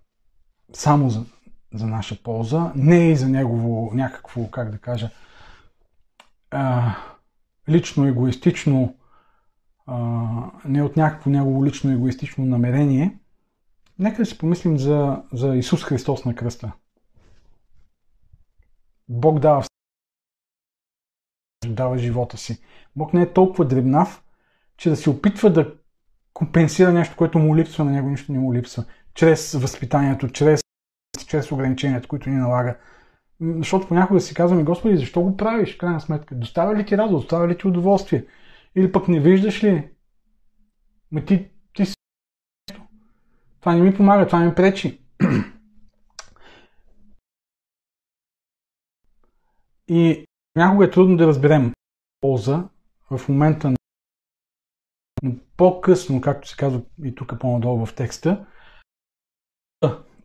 само 0.73 1.09
за, 1.09 1.25
за 1.73 1.87
наша 1.87 2.23
полза, 2.23 2.71
не 2.75 3.11
и 3.11 3.15
за 3.15 3.29
негово 3.29 3.91
някакво, 3.93 4.51
как 4.51 4.71
да 4.71 4.77
кажа, 4.77 5.09
а, 6.51 6.95
лично 7.69 8.07
егоистично, 8.07 8.95
а, 9.85 9.97
не 10.65 10.83
от 10.83 10.97
някакво 10.97 11.29
негово 11.29 11.65
лично 11.65 11.91
егоистично 11.91 12.45
намерение, 12.45 13.19
нека 13.99 14.17
да 14.17 14.25
си 14.25 14.37
помислим 14.37 14.77
за, 14.77 15.23
за 15.33 15.55
Исус 15.55 15.83
Христос 15.83 16.25
на 16.25 16.35
кръста. 16.35 16.71
Бог 19.09 19.39
дава 19.39 19.63
дава 21.67 21.97
живота 21.97 22.37
си. 22.37 22.61
Бог 22.95 23.13
не 23.13 23.21
е 23.21 23.33
толкова 23.33 23.65
дребнав, 23.65 24.23
че 24.77 24.89
да 24.89 24.95
се 24.95 25.09
опитва 25.09 25.53
да 25.53 25.80
компенсира 26.41 26.91
нещо, 26.91 27.15
което 27.17 27.39
му 27.39 27.57
липсва, 27.57 27.85
на 27.85 27.91
него 27.91 28.09
нищо 28.09 28.31
не 28.31 28.39
му 28.39 28.53
липсва. 28.53 28.85
Чрез 29.13 29.53
възпитанието, 29.53 30.29
чрез, 30.29 30.61
чрез 31.27 31.51
ограниченията, 31.51 32.07
които 32.07 32.29
ни 32.29 32.35
налага. 32.35 32.77
Защото 33.41 33.87
понякога 33.87 34.21
си 34.21 34.33
казваме, 34.33 34.63
Господи, 34.63 34.97
защо 34.97 35.21
го 35.21 35.37
правиш, 35.37 35.75
крайна 35.75 36.01
сметка? 36.01 36.35
Доставя 36.35 36.75
ли 36.75 36.85
ти 36.85 36.97
радост, 36.97 37.21
доставя 37.21 37.47
ли 37.47 37.57
ти 37.57 37.67
удоволствие? 37.67 38.25
Или 38.75 38.91
пък 38.91 39.07
не 39.07 39.19
виждаш 39.19 39.63
ли? 39.63 39.89
Ма 41.11 41.25
ти, 41.25 41.49
ти 41.73 41.85
си... 41.85 41.95
Това 43.59 43.75
не 43.75 43.81
ми 43.81 43.95
помага, 43.95 44.27
това 44.27 44.39
ми 44.39 44.55
пречи. 44.55 45.01
И 49.87 50.25
някога 50.55 50.85
е 50.85 50.91
трудно 50.91 51.17
да 51.17 51.27
разберем 51.27 51.73
полза 52.21 52.69
в 53.11 53.29
момента 53.29 53.69
на 53.69 53.77
но 55.21 55.35
по-късно, 55.57 56.21
както 56.21 56.47
се 56.47 56.55
казва 56.55 56.81
и 57.03 57.15
тук 57.15 57.39
по-надолу 57.39 57.85
в 57.85 57.95
текста, 57.95 58.45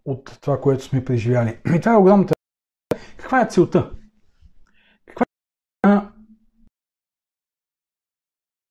от 0.04 0.38
това, 0.40 0.60
което 0.60 0.84
сме 0.84 1.04
преживяли. 1.04 1.60
И 1.76 1.80
това 1.80 1.92
е 1.92 1.96
огромната. 1.96 2.34
Каква 3.16 3.40
е 3.40 3.48
целта? 3.50 3.90
Каква 5.06 5.26
е 5.84 5.88
на 5.88 6.12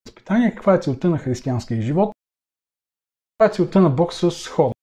възпитание? 0.05 0.55
Каква 0.55 0.73
е 0.73 0.79
целта 0.79 1.09
на 1.09 1.17
християнския 1.17 1.81
живот? 1.81 2.15
Каква 3.31 3.53
е 3.53 3.55
целта 3.55 3.81
на 3.81 3.89
Бог 3.89 4.13
с 4.13 4.47
хора? 4.47 4.73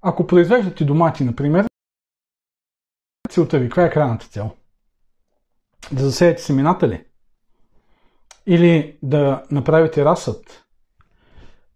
Ако 0.00 0.26
произвеждате 0.26 0.84
домати, 0.84 1.24
например, 1.24 1.66
целта 3.30 3.58
ви, 3.58 3.68
каква 3.68 3.84
е 3.84 3.90
крайната 3.90 4.26
цел? 4.26 4.56
Да 5.92 6.02
засеете 6.02 6.42
семената 6.42 6.88
ли? 6.88 7.06
Или 8.46 8.98
да 9.02 9.42
направите 9.50 10.04
разсъд, 10.04 10.64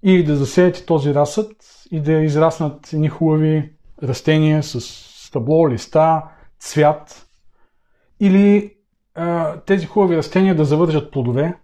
или 0.02 0.24
да 0.24 0.36
засеете 0.36 0.86
този 0.86 1.14
разсъд 1.14 1.50
и 1.90 2.00
да 2.00 2.12
израснат 2.12 2.92
едни 2.92 3.08
хубави 3.08 3.72
растения 4.02 4.62
с 4.62 4.80
стъбло, 5.26 5.68
листа, 5.68 6.22
цвят, 6.58 7.28
или 8.20 8.76
а, 9.14 9.60
тези 9.60 9.86
хубави 9.86 10.16
растения 10.16 10.56
да 10.56 10.64
завържат 10.64 11.12
плодове. 11.12 11.60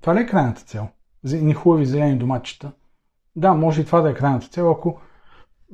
Това 0.00 0.14
ли 0.14 0.20
е 0.20 0.26
крайната 0.26 0.62
цел? 0.62 0.88
Едни 1.32 1.54
хубави 1.54 1.86
зелени 1.86 2.18
домачета. 2.18 2.72
Да, 3.36 3.54
може 3.54 3.80
и 3.80 3.84
това 3.84 4.00
да 4.00 4.10
е 4.10 4.14
крайната 4.14 4.48
цел, 4.48 4.70
ако, 4.70 5.00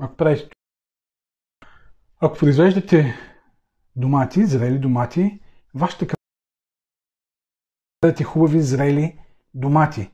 ако 0.00 0.16
правите 0.16 0.48
ако 2.20 2.38
произвеждате 2.38 3.14
домати, 3.96 4.46
зрели 4.46 4.78
домати, 4.78 5.40
вашата 5.74 6.06
бъдете 8.00 8.24
хубави, 8.24 8.60
зрели 8.60 9.18
домати. 9.54 10.10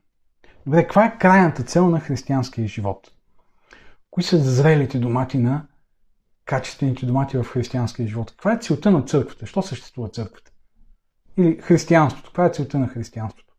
Добре, 0.67 0.83
каква 0.83 1.05
е 1.05 1.19
крайната 1.19 1.63
цел 1.63 1.89
на 1.89 2.01
християнския 2.01 2.69
живот? 2.69 3.11
Кои 4.11 4.23
са 4.23 4.39
зрелите 4.39 4.99
домати 4.99 5.39
на 5.39 5.67
качествените 6.45 7.07
домати 7.07 7.37
в 7.37 7.45
християнския 7.45 8.09
живот. 8.09 8.31
Каква 8.31 8.53
е 8.53 8.59
целта 8.59 8.91
на 8.91 9.03
църквата? 9.03 9.47
Що 9.47 9.63
съществува 9.63 10.09
църквата? 10.09 10.51
Или 11.37 11.59
християнството. 11.61 12.31
Каква 12.31 12.47
е 12.47 12.51
целта 12.51 12.79
на 12.79 12.89
християнството? 12.89 13.55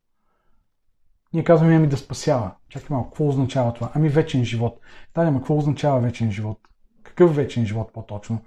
Ние 1.33 1.43
казваме 1.43 1.75
ами 1.75 1.87
да 1.87 1.97
спасява. 1.97 2.51
Чакай 2.69 2.87
малко, 2.89 3.09
какво 3.09 3.27
означава 3.27 3.73
това? 3.73 3.91
Ами 3.93 4.09
вечен 4.09 4.45
живот. 4.45 4.79
Да, 5.15 5.21
ама 5.21 5.39
какво 5.39 5.57
означава 5.57 5.99
вечен 5.99 6.31
живот? 6.31 6.59
Какъв 7.03 7.35
вечен 7.35 7.65
живот 7.65 7.93
по-точно? 7.93 8.41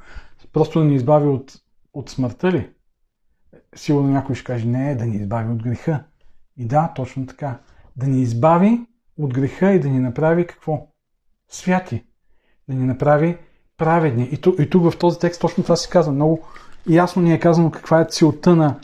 Просто 0.53 0.79
да 0.79 0.85
ни 0.85 0.95
избави 0.95 1.29
от, 1.29 1.53
от 1.95 2.11
смъртта 2.11 2.53
ли? 2.53 2.71
Сигурно 3.75 4.09
някой 4.09 4.35
ще 4.35 4.45
каже, 4.45 4.67
не, 4.67 4.95
да 4.95 5.07
ни 5.07 5.17
избави 5.17 5.53
от 5.53 5.63
греха. 5.63 6.05
И 6.57 6.67
да, 6.67 6.93
точно 6.95 7.27
така. 7.27 7.59
Да 7.97 8.07
ни 8.07 8.23
избави 8.23 8.81
от 9.19 9.35
греха 9.35 9.73
и 9.73 9.81
да 9.81 9.89
ни 9.89 10.01
направи 10.01 10.47
какво? 10.47 10.87
Святи. 11.49 12.05
Да 12.69 12.75
ни 12.75 12.87
направи 12.87 13.39
праведни. 13.77 14.29
И 14.33 14.37
тук, 14.37 14.59
и 14.59 14.71
тук 14.71 14.93
в 14.93 14.99
този 14.99 15.19
текст 15.19 15.41
точно 15.41 15.63
това 15.63 15.77
се 15.77 15.91
казва. 15.91 16.13
Много 16.13 16.41
ясно 16.89 17.23
ни 17.23 17.33
е 17.33 17.41
казано 17.41 17.71
каква 17.71 18.01
е 18.01 18.07
целта 18.11 18.57
на, 18.57 18.81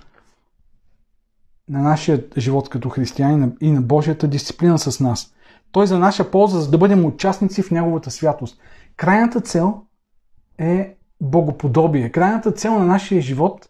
на 1.68 1.78
нашия 1.78 2.24
живот 2.38 2.68
като 2.68 2.88
християни 2.88 3.52
и 3.60 3.70
на 3.70 3.82
Божията 3.82 4.28
дисциплина 4.28 4.78
с 4.78 5.00
нас. 5.00 5.34
Той 5.72 5.86
за 5.86 5.98
наша 5.98 6.30
полза, 6.30 6.60
за 6.60 6.70
да 6.70 6.78
бъдем 6.78 7.04
участници 7.04 7.62
в 7.62 7.70
Неговата 7.70 8.10
святост. 8.10 8.60
Крайната 8.96 9.40
цел 9.40 9.82
е 10.58 10.96
богоподобие. 11.20 12.10
Крайната 12.10 12.52
цел 12.52 12.78
на 12.78 12.86
нашия 12.86 13.20
живот, 13.20 13.68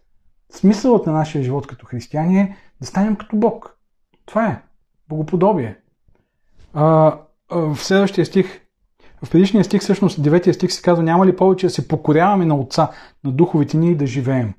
смисълът 0.54 1.06
на 1.06 1.12
нашия 1.12 1.44
живот 1.44 1.66
като 1.66 1.86
християни 1.86 2.40
е 2.40 2.56
да 2.80 2.86
станем 2.86 3.16
като 3.16 3.36
Бог. 3.36 3.78
Това 4.26 4.46
е 4.46 4.62
богоподобие. 5.08 5.76
А, 6.72 7.18
а, 7.48 7.58
в 7.58 7.76
следващия 7.76 8.26
стих, 8.26 8.60
в 9.24 9.30
предишния 9.30 9.64
стих, 9.64 9.82
всъщност, 9.82 10.22
9 10.22 10.52
стих 10.52 10.72
се 10.72 10.82
казва, 10.82 11.04
няма 11.04 11.26
ли 11.26 11.36
повече 11.36 11.66
да 11.66 11.70
се 11.70 11.88
покоряваме 11.88 12.46
на 12.46 12.56
Отца, 12.56 12.90
на 13.24 13.32
духовите 13.32 13.76
ни 13.76 13.94
да 13.94 14.06
живеем. 14.06 14.54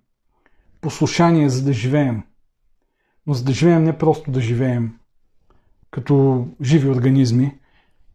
Послушание, 0.82 1.50
за 1.50 1.64
да 1.64 1.74
живеем. 1.74 2.24
Но 3.28 3.34
за 3.34 3.44
да 3.44 3.52
живеем 3.52 3.84
не 3.84 3.98
просто 3.98 4.32
да 4.32 4.42
живеем 4.42 4.94
като 5.92 6.48
живи 6.62 6.90
организми, 6.90 7.58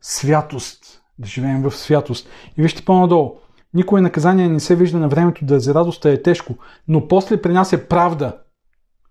святост, 0.01 1.03
да 1.19 1.27
живеем 1.27 1.63
в 1.63 1.71
святост. 1.71 2.29
И 2.57 2.63
вижте 2.63 2.85
по-надолу. 2.85 3.39
Никое 3.75 4.01
наказание 4.01 4.49
не 4.49 4.61
се 4.61 4.77
вижда 4.77 4.99
на 4.99 5.09
времето 5.09 5.45
да 5.45 5.61
за 5.61 5.75
радостта 5.75 6.11
е 6.11 6.23
тежко, 6.23 6.55
но 6.89 7.09
после 7.09 7.43
при 7.43 7.53
нас 7.53 7.73
е 7.73 7.89
правда, 7.89 8.39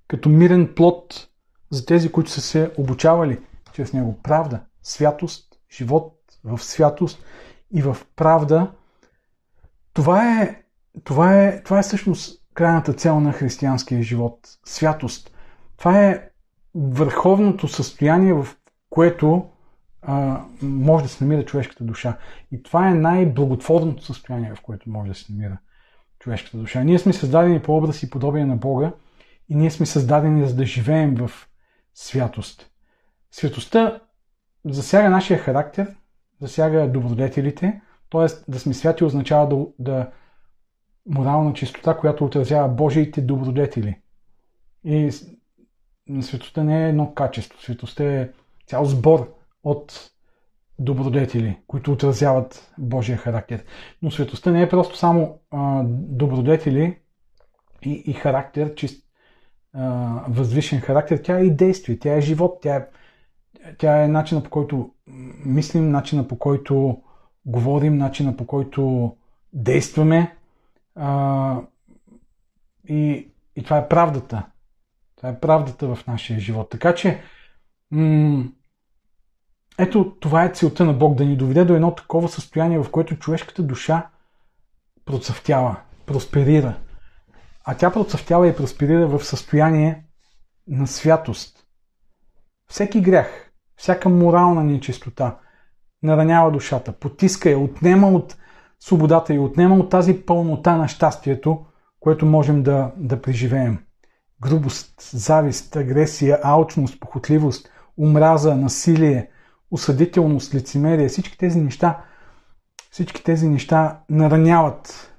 като 0.07 0.29
мирен 0.29 0.73
плод 0.75 1.27
за 1.71 1.85
тези, 1.85 2.11
които 2.11 2.29
са 2.29 2.41
се 2.41 2.71
обучавали 2.77 3.39
чрез 3.73 3.93
него. 3.93 4.19
Правда, 4.23 4.59
святост, 4.83 5.45
живот 5.71 6.15
в 6.43 6.63
святост 6.63 7.23
и 7.73 7.81
в 7.81 7.97
правда. 8.15 8.71
Това 9.93 10.41
е, 10.41 10.63
това 11.03 11.43
е, 11.43 11.63
това 11.63 11.79
е 11.79 11.83
всъщност 11.83 12.41
крайната 12.53 12.93
цел 12.93 13.19
на 13.19 13.33
християнския 13.33 14.03
живот. 14.03 14.39
Святост. 14.65 15.31
Това 15.77 16.03
е 16.03 16.29
върховното 16.75 17.67
състояние, 17.67 18.33
в 18.33 18.47
което 18.89 19.45
а, 20.01 20.41
може 20.62 21.03
да 21.03 21.09
се 21.09 21.23
намира 21.23 21.45
човешката 21.45 21.83
душа. 21.83 22.17
И 22.51 22.63
това 22.63 22.89
е 22.89 22.93
най-благотворното 22.93 24.05
състояние, 24.05 24.53
в 24.55 24.62
което 24.62 24.89
може 24.89 25.09
да 25.09 25.15
се 25.15 25.33
намира 25.33 25.57
човешката 26.19 26.57
душа. 26.57 26.83
Ние 26.83 26.99
сме 26.99 27.13
създадени 27.13 27.62
по 27.62 27.77
образ 27.77 28.03
и 28.03 28.09
подобие 28.09 28.45
на 28.45 28.55
Бога 28.55 28.91
и 29.49 29.55
ние 29.55 29.71
сме 29.71 29.85
създадени 29.85 30.47
за 30.47 30.55
да 30.55 30.65
живеем 30.65 31.15
в 31.15 31.31
святост. 31.93 32.71
Светостта 33.31 33.99
засяга 34.65 35.09
нашия 35.09 35.39
характер, 35.39 35.95
засяга 36.41 36.91
добродетелите, 36.91 37.81
т.е. 38.09 38.51
да 38.51 38.59
сме 38.59 38.73
святи 38.73 39.03
означава 39.03 39.47
да, 39.49 39.65
да 39.79 40.12
морална 41.05 41.53
чистота, 41.53 41.97
която 41.97 42.25
отразява 42.25 42.67
Божиите 42.67 43.21
добродетели. 43.21 44.01
И 44.83 45.12
светостта 46.21 46.63
не 46.63 46.85
е 46.85 46.89
едно 46.89 47.13
качество, 47.13 47.62
светостта 47.62 48.03
е 48.03 48.29
цял 48.67 48.85
сбор 48.85 49.38
от 49.63 50.11
добродетели, 50.79 51.57
които 51.67 51.91
отразяват 51.91 52.73
Божия 52.77 53.17
характер. 53.17 53.63
Но 54.01 54.11
светостта 54.11 54.51
не 54.51 54.61
е 54.61 54.69
просто 54.69 54.97
само 54.97 55.39
а, 55.51 55.83
добродетели 55.87 56.97
и, 57.85 58.03
и 58.05 58.13
характер, 58.13 58.75
чист 58.75 59.05
а, 59.73 60.23
възвишен 60.27 60.79
характер, 60.79 61.21
тя 61.23 61.39
е 61.39 61.43
и 61.43 61.55
действие, 61.55 61.99
тя 61.99 62.13
е 62.13 62.21
живот, 62.21 62.59
тя 62.61 62.75
е, 62.75 62.87
тя 63.77 64.03
е 64.03 64.07
начина 64.07 64.43
по 64.43 64.49
който 64.49 64.91
мислим, 65.45 65.91
начина 65.91 66.27
по 66.27 66.39
който 66.39 67.01
говорим, 67.45 67.97
начина 67.97 68.37
по 68.37 68.47
който 68.47 69.15
действаме. 69.53 70.35
А, 70.95 71.61
и, 72.89 73.31
и 73.55 73.63
това 73.63 73.77
е 73.77 73.87
правдата. 73.87 74.45
Това 75.15 75.29
е 75.29 75.39
правдата 75.39 75.95
в 75.95 76.07
нашия 76.07 76.39
живот. 76.39 76.69
Така 76.69 76.95
че, 76.95 77.21
м- 77.91 78.45
ето 79.79 80.15
това 80.19 80.43
е 80.43 80.49
целта 80.49 80.85
на 80.85 80.93
Бог, 80.93 81.15
да 81.15 81.25
ни 81.25 81.37
доведе 81.37 81.65
до 81.65 81.73
едно 81.73 81.95
такова 81.95 82.29
състояние, 82.29 82.79
в 82.79 82.91
което 82.91 83.15
човешката 83.15 83.63
душа 83.63 84.09
процъфтява, 85.05 85.75
просперира. 86.05 86.75
А 87.65 87.75
тя 87.75 87.91
процъфтява 87.91 88.47
и 88.47 88.55
просперира 88.55 89.07
в 89.07 89.25
състояние 89.25 90.03
на 90.67 90.87
святост. 90.87 91.65
Всеки 92.71 93.01
грях, 93.01 93.51
всяка 93.75 94.09
морална 94.09 94.63
нечистота 94.63 95.37
наранява 96.03 96.51
душата, 96.51 96.91
потиска 96.91 97.49
я, 97.49 97.59
отнема 97.59 98.07
от 98.07 98.37
свободата 98.79 99.33
и 99.33 99.39
отнема 99.39 99.75
от 99.75 99.89
тази 99.89 100.25
пълнота 100.25 100.77
на 100.77 100.87
щастието, 100.87 101.65
което 101.99 102.25
можем 102.25 102.63
да, 102.63 102.91
да 102.97 103.21
преживеем. 103.21 103.79
Грубост, 104.41 105.01
завист, 105.13 105.75
агресия, 105.75 106.39
алчност, 106.43 106.99
похотливост, 106.99 107.69
омраза, 107.97 108.55
насилие– 108.55 109.29
осъдителност, 109.71 110.55
лицемерие, 110.55 111.08
всички 111.08 111.38
тези 111.38 111.62
неща, 111.62 112.05
всички 112.91 113.23
тези 113.23 113.49
неща 113.49 113.99
нараняват 114.10 115.13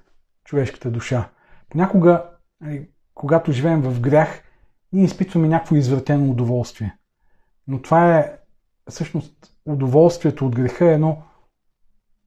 човешката 0.45 0.91
душа. 0.91 1.29
Понякога, 1.71 2.25
нали, 2.61 2.89
когато 3.15 3.53
живеем 3.53 3.83
в 3.83 4.01
грях, 4.01 4.43
ние 4.93 5.05
изпитваме 5.05 5.49
някакво 5.49 5.77
извратено 5.77 6.31
удоволствие. 6.31 6.97
Но 7.67 7.83
това 7.83 8.19
е 8.19 8.33
всъщност 8.91 9.35
удоволствието 9.67 10.47
от 10.47 10.57
греха 10.57 10.91
е 10.91 10.95
едно 10.95 11.23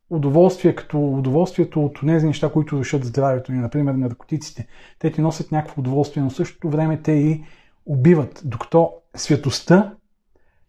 удоволствие 0.10 0.76
като 0.76 1.14
удоволствието 1.14 1.86
от 1.86 2.00
тези 2.08 2.26
неща, 2.26 2.52
които 2.52 2.78
душат 2.78 3.06
здравето 3.06 3.52
ни, 3.52 3.58
например 3.58 3.94
наркотиците. 3.94 4.68
Те 5.00 5.12
ти 5.12 5.22
носят 5.22 5.52
някакво 5.52 5.82
удоволствие, 5.82 6.24
но 6.24 6.30
в 6.30 6.36
същото 6.36 6.70
време 6.70 7.02
те 7.02 7.12
и 7.12 7.44
убиват, 7.86 8.42
докато 8.46 8.94
светостта 9.16 9.94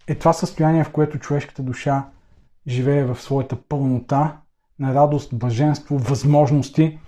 е 0.07 0.15
това 0.15 0.33
състояние, 0.33 0.85
в 0.85 0.93
което 0.93 1.19
човешката 1.19 1.63
душа 1.63 2.09
живее 2.67 3.05
в 3.05 3.21
своята 3.21 3.57
пълнота 3.69 4.41
на 4.79 4.95
радост, 4.95 5.39
блаженство, 5.39 5.99
възможности. 5.99 6.99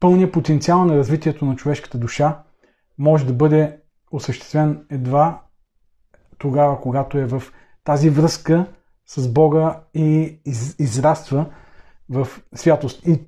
Пълният 0.00 0.32
потенциал 0.32 0.84
на 0.84 0.96
развитието 0.96 1.44
на 1.44 1.56
човешката 1.56 1.98
душа 1.98 2.42
може 2.98 3.26
да 3.26 3.32
бъде 3.32 3.80
осъществен 4.10 4.86
едва 4.90 5.42
тогава, 6.38 6.80
когато 6.80 7.18
е 7.18 7.24
в 7.24 7.42
тази 7.84 8.10
връзка 8.10 8.66
с 9.06 9.32
Бога 9.32 9.80
и 9.94 10.40
из, 10.44 10.76
израства 10.78 11.46
в 12.08 12.28
святост. 12.54 13.06
И 13.06 13.20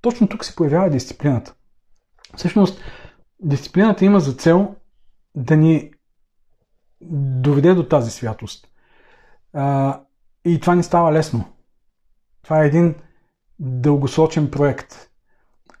точно 0.00 0.28
тук 0.28 0.44
се 0.44 0.54
появява 0.56 0.90
дисциплината. 0.90 1.54
Всъщност, 2.36 2.80
дисциплината 3.40 4.04
има 4.04 4.20
за 4.20 4.32
цел 4.32 4.74
да 5.34 5.56
ни 5.56 5.90
доведе 7.00 7.74
до 7.74 7.88
тази 7.88 8.10
святост. 8.10 8.68
А, 9.52 10.00
и 10.44 10.60
това 10.60 10.74
не 10.74 10.82
става 10.82 11.12
лесно. 11.12 11.44
Това 12.42 12.62
е 12.62 12.66
един 12.66 12.94
дългосрочен 13.58 14.50
проект. 14.50 14.94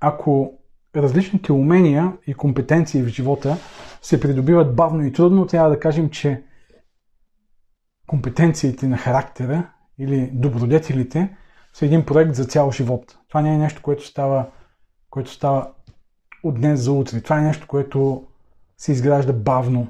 Ако 0.00 0.58
различните 0.96 1.52
умения 1.52 2.12
и 2.26 2.34
компетенции 2.34 3.02
в 3.02 3.08
живота 3.08 3.56
се 4.02 4.20
придобиват 4.20 4.76
бавно 4.76 5.06
и 5.06 5.12
трудно, 5.12 5.46
трябва 5.46 5.70
да 5.70 5.80
кажем, 5.80 6.10
че 6.10 6.42
компетенциите 8.06 8.88
на 8.88 8.98
характера 8.98 9.70
или 9.98 10.30
добродетелите 10.32 11.36
са 11.72 11.86
един 11.86 12.06
проект 12.06 12.34
за 12.34 12.44
цял 12.44 12.70
живот. 12.70 13.18
Това 13.28 13.42
не 13.42 13.54
е 13.54 13.58
нещо, 13.58 13.82
което 13.82 14.06
става, 14.06 14.46
което 15.10 15.30
става 15.30 15.70
от 16.42 16.54
днес 16.54 16.80
за 16.80 16.92
утре. 16.92 17.20
Това 17.20 17.38
е 17.38 17.42
нещо, 17.42 17.66
което 17.66 18.26
се 18.76 18.92
изгражда 18.92 19.32
бавно, 19.32 19.86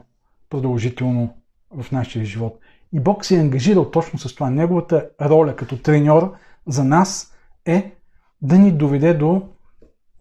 продължително 0.50 1.36
в 1.70 1.92
нашия 1.92 2.24
живот. 2.24 2.60
И 2.92 3.00
Бог 3.00 3.24
се 3.24 3.36
е 3.36 3.40
ангажирал 3.40 3.90
точно 3.90 4.18
с 4.18 4.34
това. 4.34 4.50
Неговата 4.50 5.10
роля 5.20 5.56
като 5.56 5.82
треньор 5.82 6.34
за 6.66 6.84
нас 6.84 7.34
е 7.64 7.94
да 8.42 8.58
ни 8.58 8.72
доведе 8.72 9.14
до, 9.14 9.48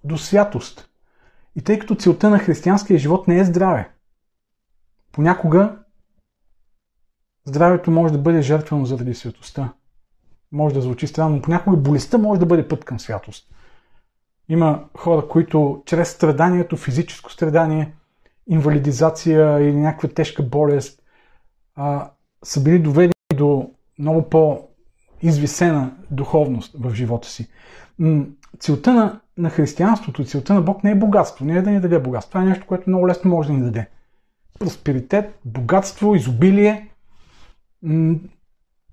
до 0.03 0.17
святост. 0.17 0.89
И 1.55 1.61
тъй 1.61 1.79
като 1.79 1.95
целта 1.95 2.29
на 2.29 2.39
християнския 2.39 2.99
живот 2.99 3.27
не 3.27 3.39
е 3.39 3.45
здраве, 3.45 3.89
понякога 5.11 5.77
здравето 7.45 7.91
може 7.91 8.13
да 8.13 8.19
бъде 8.19 8.41
жертвено 8.41 8.85
заради 8.85 9.13
святостта. 9.13 9.73
Може 10.51 10.75
да 10.75 10.81
звучи 10.81 11.07
странно, 11.07 11.35
но 11.35 11.41
понякога 11.41 11.77
болестта 11.77 12.17
може 12.17 12.39
да 12.39 12.45
бъде 12.45 12.67
път 12.67 12.85
към 12.85 12.99
святост. 12.99 13.53
Има 14.49 14.85
хора, 14.97 15.27
които 15.27 15.83
чрез 15.85 16.09
страданието, 16.09 16.77
физическо 16.77 17.31
страдание, 17.31 17.93
инвалидизация 18.49 19.59
или 19.59 19.75
някаква 19.75 20.09
тежка 20.09 20.43
болест, 20.43 21.03
а, 21.75 22.11
са 22.43 22.63
били 22.63 22.79
доведени 22.79 23.13
до 23.35 23.71
много 23.99 24.29
по-извисена 24.29 25.97
духовност 26.11 26.75
в 26.79 26.93
живота 26.93 27.27
си. 27.27 27.49
Целта 28.59 28.93
на, 28.93 29.21
на 29.37 29.49
християнството, 29.49 30.25
целта 30.25 30.53
на 30.53 30.61
Бог 30.61 30.83
не 30.83 30.91
е 30.91 30.95
богатство, 30.95 31.45
не 31.45 31.57
е 31.57 31.61
да 31.61 31.71
ни 31.71 31.79
даде 31.79 31.99
богатство. 31.99 32.31
Това 32.31 32.41
е 32.41 32.45
нещо, 32.45 32.65
което 32.67 32.89
много 32.89 33.07
лесно 33.07 33.31
може 33.31 33.47
да 33.47 33.53
ни 33.53 33.61
даде. 33.61 33.89
Просперитет, 34.59 35.39
богатство, 35.45 36.15
изобилие. 36.15 36.89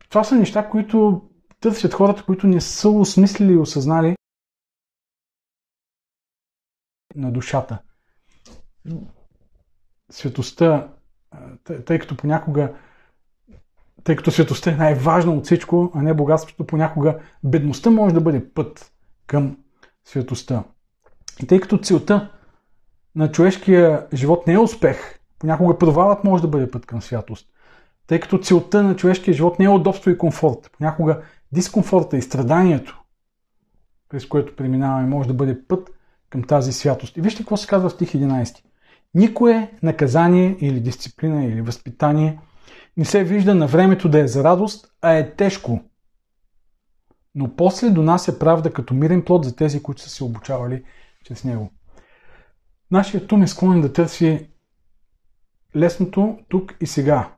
Това 0.08 0.24
са 0.24 0.34
неща, 0.34 0.68
които 0.68 1.22
търсят 1.60 1.94
хората, 1.94 2.24
които 2.24 2.46
не 2.46 2.60
са 2.60 2.88
осмислили 2.88 3.52
и 3.52 3.56
осъзнали 3.56 4.16
на 7.14 7.32
душата. 7.32 7.78
Светостта, 10.14 10.88
тъй 11.84 11.98
като 11.98 12.16
понякога 12.16 12.72
тъй 14.04 14.16
като 14.16 14.30
светостта 14.30 14.70
е 14.70 14.76
най-важна 14.76 15.32
от 15.32 15.44
всичко, 15.44 15.92
а 15.94 16.02
не 16.02 16.14
богатството, 16.14 16.66
понякога 16.66 17.18
бедността 17.44 17.90
може 17.90 18.14
да 18.14 18.20
бъде 18.20 18.48
път 18.48 18.92
към 19.26 19.56
светостта. 20.04 20.64
И 21.42 21.46
тъй 21.46 21.60
като 21.60 21.78
целта 21.78 22.30
на 23.14 23.32
човешкия 23.32 24.06
живот 24.12 24.46
не 24.46 24.52
е 24.52 24.58
успех, 24.58 25.18
понякога 25.38 25.78
провалът 25.78 26.24
може 26.24 26.42
да 26.42 26.48
бъде 26.48 26.70
път 26.70 26.86
към 26.86 27.02
святост. 27.02 27.48
Тъй 28.06 28.20
като 28.20 28.38
целта 28.38 28.82
на 28.82 28.96
човешкия 28.96 29.34
живот 29.34 29.58
не 29.58 29.64
е 29.64 29.68
удобство 29.68 30.10
и 30.10 30.18
комфорт, 30.18 30.70
понякога 30.78 31.22
дискомфорта 31.52 32.16
и 32.16 32.22
страданието, 32.22 33.02
през 34.08 34.26
което 34.26 34.56
преминаваме, 34.56 35.08
може 35.08 35.28
да 35.28 35.34
бъде 35.34 35.66
път 35.66 35.90
към 36.30 36.42
тази 36.42 36.72
святост. 36.72 37.16
И 37.16 37.20
вижте 37.20 37.42
какво 37.42 37.56
се 37.56 37.66
казва 37.66 37.88
в 37.88 37.92
стих 37.92 38.12
11. 38.12 38.64
Никое 39.14 39.72
наказание 39.82 40.56
или 40.60 40.80
дисциплина 40.80 41.44
или 41.44 41.62
възпитание 41.62 42.38
не 42.96 43.04
се 43.04 43.24
вижда 43.24 43.54
на 43.54 43.66
времето 43.66 44.08
да 44.08 44.20
е 44.20 44.28
за 44.28 44.44
радост, 44.44 44.92
а 45.02 45.12
е 45.12 45.34
тежко. 45.34 45.80
Но 47.34 47.56
после 47.56 47.90
донася 47.90 48.38
правда 48.38 48.72
като 48.72 48.94
мирен 48.94 49.22
плод 49.22 49.44
за 49.44 49.56
тези, 49.56 49.82
които 49.82 50.02
са 50.02 50.08
се 50.08 50.24
обучавали 50.24 50.84
чрез 51.24 51.44
него. 51.44 51.72
Нашият 52.90 53.32
ум 53.32 53.42
е 53.42 53.48
склонен 53.48 53.80
да 53.80 53.92
търси 53.92 54.48
лесното 55.76 56.38
тук 56.48 56.74
и 56.80 56.86
сега. 56.86 57.32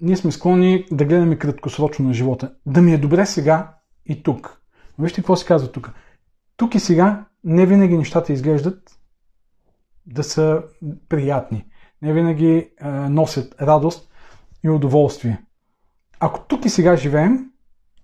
Ние 0.00 0.16
сме 0.16 0.32
склонни 0.32 0.86
да 0.90 1.04
гледаме 1.04 1.38
краткосрочно 1.38 2.04
на 2.04 2.14
живота. 2.14 2.54
Да 2.66 2.82
ми 2.82 2.94
е 2.94 2.98
добре 2.98 3.26
сега 3.26 3.74
и 4.06 4.22
тук. 4.22 4.62
Но 4.98 5.02
вижте 5.02 5.20
какво 5.20 5.36
се 5.36 5.46
казва 5.46 5.72
тук. 5.72 5.92
Тук 6.56 6.74
и 6.74 6.80
сега 6.80 7.26
не 7.44 7.66
винаги 7.66 7.98
нещата 7.98 8.32
изглеждат 8.32 8.97
да 10.08 10.24
са 10.24 10.62
приятни. 11.08 11.66
Не 12.02 12.12
винаги 12.12 12.70
а, 12.80 12.90
носят 13.08 13.62
радост 13.62 14.10
и 14.64 14.70
удоволствие. 14.70 15.42
Ако 16.20 16.40
тук 16.40 16.64
и 16.64 16.68
сега 16.68 16.96
живеем 16.96 17.50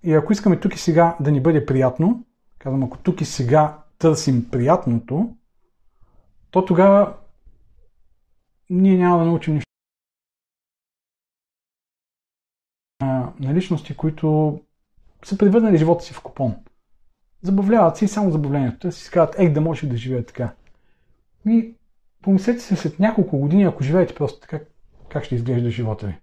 и 0.02 0.14
ако 0.14 0.32
искаме 0.32 0.60
тук 0.60 0.74
и 0.74 0.78
сега 0.78 1.16
да 1.20 1.32
ни 1.32 1.42
бъде 1.42 1.66
приятно, 1.66 2.24
казвам, 2.58 2.84
ако 2.84 2.98
тук 2.98 3.20
и 3.20 3.24
сега 3.24 3.78
търсим 3.98 4.50
приятното, 4.50 5.36
то 6.50 6.64
тогава 6.64 7.16
ние 8.70 8.98
няма 8.98 9.18
да 9.18 9.24
научим 9.24 9.54
нищо. 9.54 9.70
На 13.40 13.54
личности, 13.54 13.96
които 13.96 14.60
са 15.24 15.38
превърнали 15.38 15.78
живота 15.78 16.04
си 16.04 16.12
в 16.14 16.22
купон. 16.22 16.56
Забавляват 17.42 17.96
си 17.96 18.08
само 18.08 18.30
забавлението. 18.30 18.78
Те 18.78 18.92
си 18.92 19.10
казват, 19.10 19.38
ех, 19.38 19.52
да 19.52 19.60
може 19.60 19.86
да 19.86 19.96
живея 19.96 20.26
така. 20.26 20.54
И 21.46 21.74
помислете 22.24 22.60
се 22.60 22.76
след 22.76 22.98
няколко 22.98 23.38
години, 23.38 23.64
ако 23.64 23.82
живеете 23.82 24.14
просто 24.14 24.40
така, 24.40 24.60
как 25.08 25.24
ще 25.24 25.34
изглежда 25.34 25.70
живота 25.70 26.06
ви. 26.06 26.14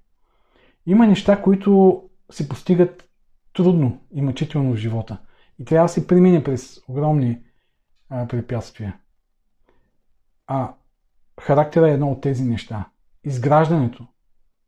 Има 0.85 1.07
неща, 1.07 1.41
които 1.41 2.03
се 2.31 2.49
постигат 2.49 3.09
трудно 3.53 4.01
и 4.13 4.21
мъчително 4.21 4.73
в 4.73 4.77
живота. 4.77 5.17
И 5.59 5.65
трябва 5.65 5.85
да 5.85 5.93
се 5.93 6.07
премине 6.07 6.43
през 6.43 6.81
огромни 6.87 7.39
а, 8.09 8.27
препятствия. 8.27 8.97
А 10.47 10.73
характера 11.41 11.89
е 11.89 11.93
едно 11.93 12.11
от 12.11 12.21
тези 12.21 12.43
неща. 12.43 12.89
Изграждането 13.23 14.07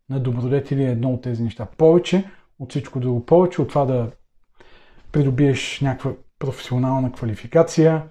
на 0.10 0.20
добродетели 0.20 0.84
е 0.84 0.92
едно 0.92 1.14
от 1.14 1.22
тези 1.22 1.44
неща. 1.44 1.68
Повече 1.78 2.30
от 2.60 2.70
всичко 2.70 3.00
друго. 3.00 3.26
Повече 3.26 3.62
от 3.62 3.70
това 3.70 3.86
да 3.86 4.12
придобиеш 5.12 5.82
някаква 5.82 6.12
професионална 6.40 7.12
квалификация 7.12 8.04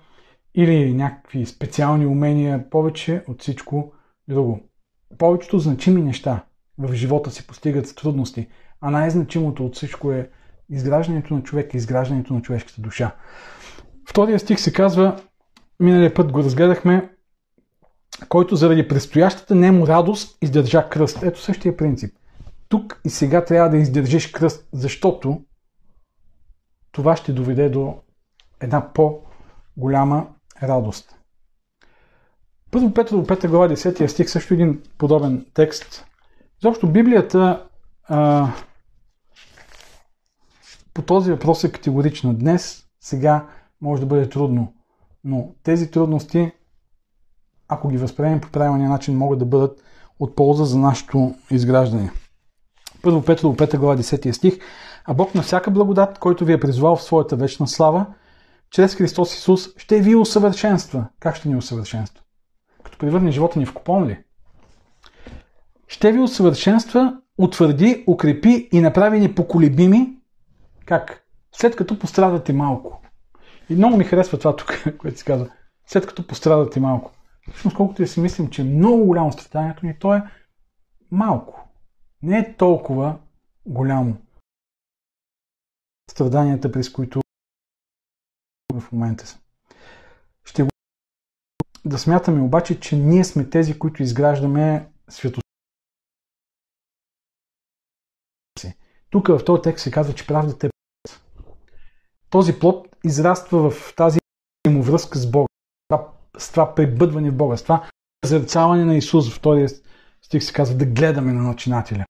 или 0.55 0.95
някакви 0.95 1.47
специални 1.47 2.07
умения, 2.07 2.71
повече 2.71 3.25
от 3.29 3.43
всичко 3.43 3.93
друго. 4.29 4.61
Повечето 5.19 5.59
значими 5.59 6.03
неща 6.03 6.45
в 6.79 6.95
живота 6.95 7.31
си 7.31 7.47
постигат 7.47 7.87
с 7.87 7.95
трудности, 7.95 8.49
а 8.81 8.91
най-значимото 8.91 9.67
от 9.67 9.77
всичко 9.77 10.13
е 10.13 10.31
изграждането 10.71 11.35
на 11.35 11.43
човека, 11.43 11.77
изграждането 11.77 12.35
на 12.35 12.43
човешката 12.43 12.81
душа. 12.81 13.17
Втория 14.09 14.39
стих 14.39 14.61
се 14.61 14.73
казва, 14.73 15.21
миналия 15.81 16.15
път 16.15 16.33
го 16.33 16.39
разгледахме, 16.39 17.11
който 18.29 18.57
заради 18.57 18.89
предстоящата 18.89 19.55
нему 19.55 19.87
радост 19.87 20.39
издържа 20.43 20.89
кръст. 20.89 21.23
Ето 21.23 21.41
същия 21.41 21.77
принцип. 21.77 22.15
Тук 22.69 23.01
и 23.05 23.11
сега 23.11 23.45
трябва 23.45 23.71
да 23.71 23.77
издържиш 23.77 24.27
кръст, 24.31 24.69
защото 24.73 25.41
това 26.93 27.17
ще 27.17 27.33
доведе 27.33 27.69
до 27.69 27.95
една 28.61 28.93
по-голяма 28.93 30.27
радост. 30.63 31.19
Първо 32.71 32.95
Петро, 32.95 33.17
5 33.17 33.49
глава 33.49 33.69
10 33.69 34.07
стих, 34.07 34.31
също 34.31 34.55
един 34.55 34.83
подобен 34.99 35.47
текст. 35.55 36.05
Заобщо 36.63 36.87
Библията 36.87 37.67
а, 38.05 38.49
по 40.95 41.03
този 41.03 41.31
въпрос 41.31 41.65
е 41.65 41.73
категорична. 41.73 42.35
Днес, 42.35 42.87
сега 43.01 43.47
може 43.81 44.01
да 44.01 44.07
бъде 44.07 44.29
трудно, 44.29 44.73
но 45.25 45.49
тези 45.63 45.91
трудности, 45.91 46.53
ако 47.69 47.89
ги 47.89 47.97
възприемем 47.97 48.41
по 48.41 48.51
правилния 48.51 48.91
начин, 48.91 49.17
могат 49.17 49.39
да 49.39 49.45
бъдат 49.45 49.83
от 50.21 50.37
полза 50.37 50.65
за 50.65 50.79
нашето 50.79 51.35
изграждане. 51.51 52.11
Първо 53.03 53.25
Петро, 53.25 53.53
5 53.53 53.79
глава 53.79 53.97
10 53.97 54.33
стих. 54.33 54.59
А 55.05 55.15
Бог 55.15 55.35
на 55.35 55.43
всяка 55.43 55.71
благодат, 55.71 56.19
който 56.19 56.45
ви 56.45 56.53
е 56.53 56.61
призвал 56.61 56.97
в 56.97 57.03
своята 57.03 57.37
вечна 57.37 57.69
слава, 57.69 58.07
чрез 58.73 58.95
Христос 58.95 59.35
Исус, 59.35 59.77
ще 59.77 60.01
ви 60.01 60.15
усъвършенства. 60.15 61.09
Как 61.21 61.37
ще 61.37 61.49
ни 61.49 61.57
усъвършенства? 61.57 62.25
Като 62.83 62.99
превърне 62.99 63.31
живота 63.31 63.59
ни 63.59 63.67
в 63.67 63.75
купон 63.75 64.07
ли? 64.07 64.25
Ще 65.89 66.13
ви 66.13 66.19
усъвършенства, 66.19 67.21
утвърди, 67.39 68.05
укрепи 68.07 68.69
и 68.73 68.81
направи 68.81 69.21
непоколебими. 69.21 70.17
Как? 70.85 71.27
След 71.53 71.77
като 71.77 71.99
пострадате 71.99 72.53
малко. 72.53 73.03
И 73.71 73.75
много 73.75 73.97
ми 73.97 74.05
харесва 74.05 74.39
това 74.39 74.57
тук, 74.57 74.85
което 74.99 75.19
се 75.19 75.25
казва. 75.25 75.51
След 75.87 76.07
като 76.07 76.27
пострадате 76.27 76.81
малко. 76.81 77.11
Всъщност, 77.53 77.77
колкото 77.77 78.03
и 78.03 78.07
си 78.07 78.21
мислим, 78.21 78.51
че 78.51 78.63
е 78.63 78.65
много 78.65 79.05
голямо 79.05 79.33
страданието 79.33 79.87
ни, 79.87 79.99
то 79.99 80.15
е 80.15 80.23
малко. 81.11 81.69
Не 82.23 82.39
е 82.39 82.57
толкова 82.57 83.19
голямо 83.67 84.17
страданията, 86.11 86.73
през 86.73 86.93
които 86.93 87.22
в 88.81 88.93
момента. 88.93 89.39
Ще 90.45 90.63
го 90.63 90.69
да 91.85 91.99
смятаме 91.99 92.43
обаче, 92.43 92.81
че 92.81 92.97
ние 92.97 93.25
сме 93.25 93.51
тези, 93.51 93.79
които 93.79 94.03
изграждаме 94.03 94.89
светостта. 95.09 95.43
Тук 99.11 99.29
в 99.29 99.45
този 99.45 99.63
текст 99.63 99.83
се 99.83 99.91
казва, 99.91 100.15
че 100.15 100.27
правдата 100.27 100.67
е 100.67 100.71
този 102.31 102.59
плод 102.59 102.97
израства 103.05 103.71
в 103.71 103.95
тази 103.97 104.19
му 104.69 104.83
връзка 104.83 105.19
с 105.19 105.31
Бога, 105.31 105.47
с 106.39 106.51
това 106.51 106.75
прибъдване 106.75 107.31
в 107.31 107.37
Бога, 107.37 107.57
с 107.57 107.63
това 107.63 107.91
зерцаване 108.25 108.85
на 108.85 108.95
Исус. 108.95 109.31
В 109.31 109.37
втория 109.37 109.69
стих 110.23 110.45
се 110.45 110.53
казва 110.53 110.77
да 110.77 110.87
гледаме 110.87 111.33
на 111.33 111.43
начинателя. 111.43 112.05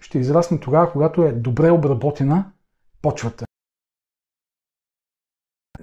Ще 0.00 0.18
израсне 0.18 0.60
тогава, 0.60 0.92
когато 0.92 1.22
е 1.22 1.32
добре 1.32 1.70
обработена 1.70 2.52
почвата 3.02 3.44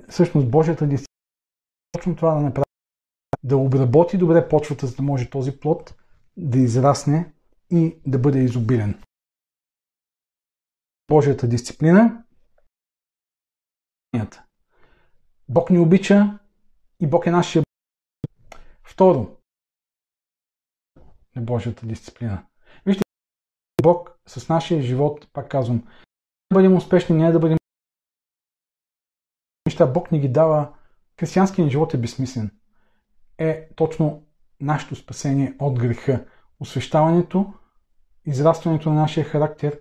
всъщност 0.09 0.51
Божията 0.51 0.87
дисциплина 0.87 1.09
точно 1.91 2.15
това 2.15 2.33
да 2.33 2.41
направи. 2.41 2.65
Да 3.43 3.57
обработи 3.57 4.17
добре 4.17 4.49
почвата, 4.49 4.87
за 4.87 4.95
да 4.95 5.03
може 5.03 5.29
този 5.29 5.59
плод 5.59 5.95
да 6.37 6.57
израсне 6.57 7.33
и 7.71 7.97
да 8.07 8.19
бъде 8.19 8.39
изобилен. 8.39 9.03
Божията 11.07 11.47
дисциплина 11.47 12.23
Бог 15.49 15.69
ни 15.69 15.79
обича 15.79 16.39
и 16.99 17.07
Бог 17.07 17.25
е 17.25 17.31
нашия 17.31 17.63
Второ, 18.83 19.37
е 21.35 21.39
Божията 21.39 21.85
дисциплина. 21.85 22.45
Вижте, 22.85 23.03
Бог 23.83 24.19
с 24.27 24.49
нашия 24.49 24.81
живот, 24.81 25.27
пак 25.33 25.51
казвам, 25.51 25.87
да 26.51 26.53
бъдем 26.53 26.75
успешни, 26.75 27.15
не 27.15 27.31
да 27.31 27.39
бъдем 27.39 27.58
неща 29.79 29.93
Бог 29.93 30.11
ни 30.11 30.19
ги 30.19 30.27
дава, 30.27 30.67
християнският 31.19 31.69
живот 31.69 31.93
е 31.93 31.97
безсмислен. 31.97 32.51
Е 33.37 33.67
точно 33.75 34.23
нашето 34.61 34.95
спасение 34.95 35.53
от 35.59 35.79
греха. 35.79 36.25
Освещаването, 36.59 37.53
израстването 38.25 38.89
на 38.89 38.95
нашия 38.95 39.23
характер, 39.23 39.79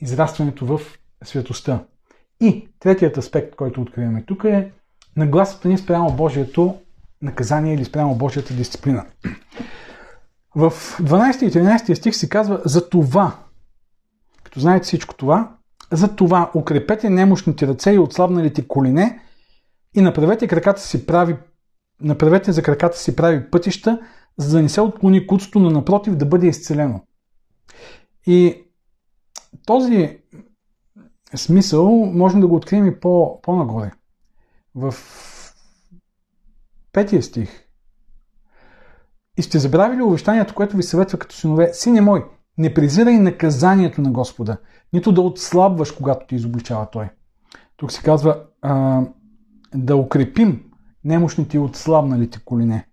израстването 0.00 0.66
в 0.66 0.80
светостта. 1.24 1.84
И 2.40 2.68
третият 2.80 3.16
аспект, 3.16 3.56
който 3.56 3.82
откриваме 3.82 4.24
тук 4.24 4.44
е 4.44 4.72
нагласата 5.16 5.68
ни 5.68 5.78
спрямо 5.78 6.12
Божието 6.12 6.78
наказание 7.22 7.74
или 7.74 7.84
спрямо 7.84 8.14
Божията 8.14 8.54
дисциплина. 8.54 9.06
В 10.54 10.70
12 10.70 11.42
и 11.42 11.50
13 11.50 11.94
стих 11.94 12.16
се 12.16 12.28
казва 12.28 12.62
за 12.64 12.88
това, 12.88 13.36
като 14.44 14.60
знаете 14.60 14.84
всичко 14.84 15.14
това, 15.14 15.56
за 15.92 16.16
това 16.16 16.50
укрепете 16.54 17.10
немощните 17.10 17.66
ръце 17.66 17.92
и 17.92 17.98
отслабналите 17.98 18.68
колине 18.68 19.22
и 19.94 20.00
направете 20.00 20.48
краката 20.48 20.80
си 20.80 21.06
прави 21.06 21.36
направете 22.02 22.52
за 22.52 22.62
краката 22.62 22.98
си 22.98 23.16
прави 23.16 23.50
пътища, 23.50 24.00
за 24.38 24.56
да 24.56 24.62
не 24.62 24.68
се 24.68 24.80
отклони 24.80 25.26
куцото, 25.26 25.58
но 25.58 25.70
напротив 25.70 26.16
да 26.16 26.26
бъде 26.26 26.46
изцелено. 26.46 27.00
И 28.26 28.64
този 29.66 30.18
смисъл 31.34 31.90
можем 31.90 32.40
да 32.40 32.46
го 32.46 32.56
открием 32.56 32.86
и 32.86 33.00
по, 33.00 33.40
по-нагоре. 33.42 33.92
В 34.74 34.94
петия 36.92 37.22
стих. 37.22 37.68
И 39.38 39.42
сте 39.42 39.58
забравили 39.58 40.02
увещанието, 40.02 40.54
което 40.54 40.76
ви 40.76 40.82
съветва 40.82 41.18
като 41.18 41.34
синове. 41.34 41.70
Сине 41.74 42.00
мой, 42.00 42.24
не 42.58 42.74
презирай 42.74 43.18
наказанието 43.18 44.00
на 44.00 44.10
Господа, 44.10 44.56
нито 44.92 45.12
да 45.12 45.20
отслабваш, 45.20 45.90
когато 45.90 46.26
ти 46.26 46.34
изобличава 46.34 46.90
Той. 46.90 47.08
Тук 47.76 47.92
се 47.92 48.02
казва 48.02 48.44
а, 48.62 49.02
да 49.74 49.96
укрепим 49.96 50.64
немощните 51.04 51.56
и 51.56 51.60
отслабналите 51.60 52.40
колене. 52.44 52.86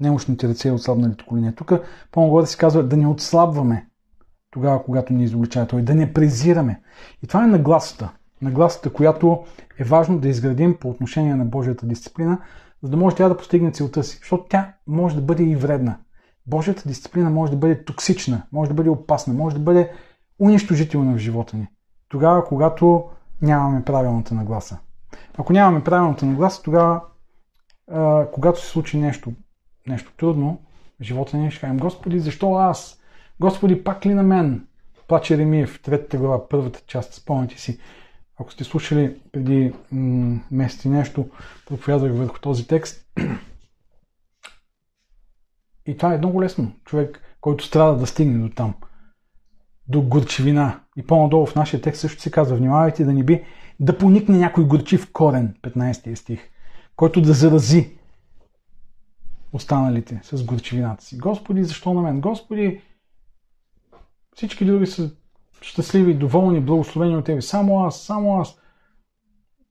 Немощните 0.00 0.48
ръце 0.48 0.68
и 0.68 0.72
отслабналите 0.72 1.24
колене. 1.24 1.54
Тук 1.54 1.72
по-нагоре 2.12 2.46
се 2.46 2.56
казва 2.56 2.82
да 2.82 2.96
не 2.96 3.06
отслабваме 3.06 3.86
тогава, 4.50 4.82
когато 4.84 5.12
ни 5.12 5.24
изобличава 5.24 5.66
Той, 5.66 5.82
да 5.82 5.94
не 5.94 6.12
презираме. 6.12 6.80
И 7.22 7.26
това 7.26 7.44
е 7.44 7.46
нагласата. 7.46 8.12
Нагласата, 8.42 8.92
която 8.92 9.44
е 9.78 9.84
важно 9.84 10.18
да 10.18 10.28
изградим 10.28 10.76
по 10.80 10.90
отношение 10.90 11.34
на 11.34 11.44
Божията 11.44 11.86
дисциплина, 11.86 12.38
за 12.82 12.90
да 12.90 12.96
може 12.96 13.16
тя 13.16 13.28
да 13.28 13.36
постигне 13.36 13.72
целта 13.72 14.04
си. 14.04 14.18
Защото 14.18 14.44
тя 14.48 14.74
може 14.86 15.16
да 15.16 15.22
бъде 15.22 15.42
и 15.42 15.56
вредна. 15.56 15.98
Божията 16.46 16.88
дисциплина 16.88 17.30
може 17.30 17.52
да 17.52 17.58
бъде 17.58 17.84
токсична, 17.84 18.42
може 18.52 18.68
да 18.68 18.74
бъде 18.74 18.90
опасна, 18.90 19.34
може 19.34 19.56
да 19.56 19.62
бъде 19.62 19.92
унищожителна 20.38 21.14
в 21.14 21.18
живота 21.18 21.56
ни. 21.56 21.68
Тогава, 22.08 22.44
когато 22.44 23.04
нямаме 23.42 23.84
правилната 23.84 24.34
нагласа. 24.34 24.78
Ако 25.38 25.52
нямаме 25.52 25.84
правилната 25.84 26.26
нагласа, 26.26 26.62
тогава, 26.62 27.02
а, 27.92 28.26
когато 28.32 28.60
се 28.60 28.66
случи 28.66 28.98
нещо, 28.98 29.32
нещо 29.86 30.12
трудно, 30.16 30.60
живота 31.00 31.36
ни 31.36 31.50
ще 31.50 31.60
кажем, 31.60 31.76
Господи, 31.76 32.20
защо 32.20 32.54
аз? 32.54 33.00
Господи, 33.40 33.84
пак 33.84 34.06
ли 34.06 34.14
на 34.14 34.22
мен? 34.22 34.66
Плаче 35.08 35.38
Ремиев, 35.38 35.82
третата 35.82 36.18
глава, 36.18 36.48
първата 36.48 36.80
част, 36.86 37.14
спомняте 37.14 37.60
си. 37.60 37.80
Ако 38.40 38.52
сте 38.52 38.64
слушали 38.64 39.20
преди 39.32 39.72
м- 39.92 40.40
месец 40.50 40.84
и 40.84 40.88
нещо, 40.88 41.30
проповядвах 41.66 42.12
върху 42.12 42.40
този 42.40 42.66
текст. 42.66 43.06
И 45.86 45.96
това 45.96 46.14
е 46.14 46.18
много 46.18 46.42
лесно. 46.42 46.72
Човек, 46.84 47.22
който 47.40 47.64
страда 47.64 47.96
да 47.96 48.06
стигне 48.06 48.38
до 48.38 48.54
там. 48.54 48.74
До 49.88 50.02
горчевина. 50.02 50.80
И 50.96 51.06
по-надолу 51.06 51.46
в 51.46 51.54
нашия 51.54 51.82
текст 51.82 52.00
също 52.00 52.22
се 52.22 52.30
казва, 52.30 52.56
внимавайте 52.56 53.04
да 53.04 53.12
не 53.12 53.24
би 53.24 53.44
да 53.80 53.98
поникне 53.98 54.38
някой 54.38 54.64
горчив 54.64 55.12
корен, 55.12 55.54
15 55.62 56.14
стих, 56.14 56.40
който 56.96 57.20
да 57.20 57.32
зарази 57.32 57.96
останалите 59.52 60.20
с 60.22 60.44
горчевината 60.44 61.04
си. 61.04 61.18
Господи, 61.18 61.64
защо 61.64 61.94
на 61.94 62.02
мен? 62.02 62.20
Господи, 62.20 62.80
всички 64.34 64.64
други 64.64 64.86
са 64.86 65.10
щастливи, 65.60 66.14
доволни, 66.14 66.60
благословени 66.60 67.16
от 67.16 67.24
Тебе. 67.24 67.42
Само 67.42 67.84
аз, 67.84 68.02
само 68.02 68.40
аз. 68.40 68.56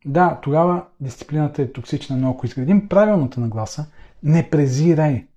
Да, 0.06 0.40
тогава 0.44 0.86
дисциплината 1.00 1.62
е 1.62 1.72
токсична, 1.72 2.18
но 2.18 2.30
ако 2.30 2.46
изградим 2.46 2.90
правилната 2.90 3.40
нагласа, 3.40 3.86
не 4.24 4.50
презирай. 4.50 5.28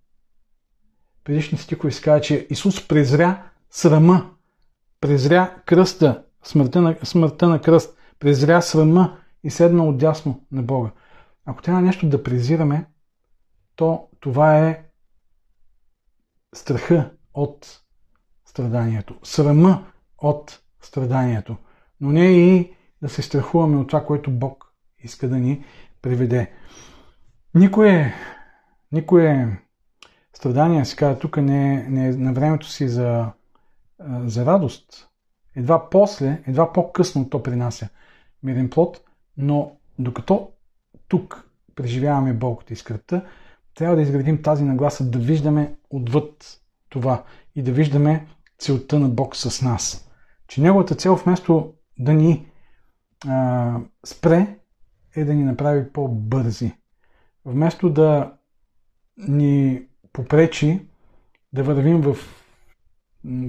Предишни 1.24 1.58
стихове 1.58 1.92
се 1.92 2.02
казва, 2.02 2.20
че 2.20 2.46
Исус 2.50 2.88
презря 2.88 3.42
срама, 3.70 4.30
презря 5.00 5.54
кръста, 5.66 6.24
смъртта 6.42 6.80
на, 6.80 6.96
смъртта 7.02 7.48
на 7.48 7.60
кръст, 7.60 7.98
презря 8.22 8.60
срама 8.60 9.18
и 9.44 9.50
седна 9.50 9.84
отдясно 9.84 10.44
на 10.52 10.62
Бога. 10.62 10.90
Ако 11.44 11.62
трябва 11.62 11.82
нещо 11.82 12.08
да 12.08 12.22
презираме, 12.22 12.86
то 13.76 14.08
това 14.20 14.58
е 14.58 14.84
страха 16.54 17.10
от 17.34 17.80
страданието, 18.44 19.18
срама 19.22 19.86
от 20.18 20.60
страданието, 20.80 21.56
но 22.00 22.12
не 22.12 22.24
и 22.24 22.72
да 23.02 23.08
се 23.08 23.22
страхуваме 23.22 23.76
от 23.76 23.88
това, 23.88 24.04
което 24.04 24.30
Бог 24.30 24.72
иска 24.98 25.28
да 25.28 25.36
ни 25.36 25.64
приведе. 26.02 26.52
Никое, 27.54 28.14
никое 28.92 29.58
страдание, 30.34 30.84
се 30.84 30.96
казва 30.96 31.18
тук, 31.18 31.36
не, 31.36 31.88
не 31.88 32.08
е 32.08 32.12
на 32.12 32.32
времето 32.32 32.66
си 32.66 32.88
за, 32.88 33.32
за 34.24 34.46
радост. 34.46 35.08
Едва 35.56 35.90
после, 35.90 36.42
едва 36.46 36.72
по-късно 36.72 37.30
то 37.30 37.42
принася 37.42 37.88
мирен 38.42 38.70
плод, 38.70 39.00
но 39.36 39.72
докато 39.98 40.48
тук 41.08 41.48
преживяваме 41.74 42.32
болката 42.32 42.72
и 42.72 42.76
скръпта, 42.76 43.24
трябва 43.74 43.96
да 43.96 44.02
изградим 44.02 44.42
тази 44.42 44.64
нагласа, 44.64 45.10
да 45.10 45.18
виждаме 45.18 45.74
отвъд 45.90 46.60
това 46.88 47.24
и 47.54 47.62
да 47.62 47.72
виждаме 47.72 48.26
целта 48.58 48.98
на 48.98 49.08
Бог 49.08 49.36
с 49.36 49.62
нас. 49.62 50.10
Че 50.48 50.60
неговата 50.60 50.94
цел 50.94 51.14
вместо 51.16 51.74
да 51.98 52.12
ни 52.14 52.46
а, 53.28 53.78
спре, 54.06 54.56
е 55.16 55.24
да 55.24 55.34
ни 55.34 55.44
направи 55.44 55.92
по-бързи. 55.92 56.72
Вместо 57.44 57.90
да 57.90 58.32
ни 59.18 59.82
попречи 60.12 60.86
да 61.52 61.62
вървим 61.62 62.00
в 62.00 62.16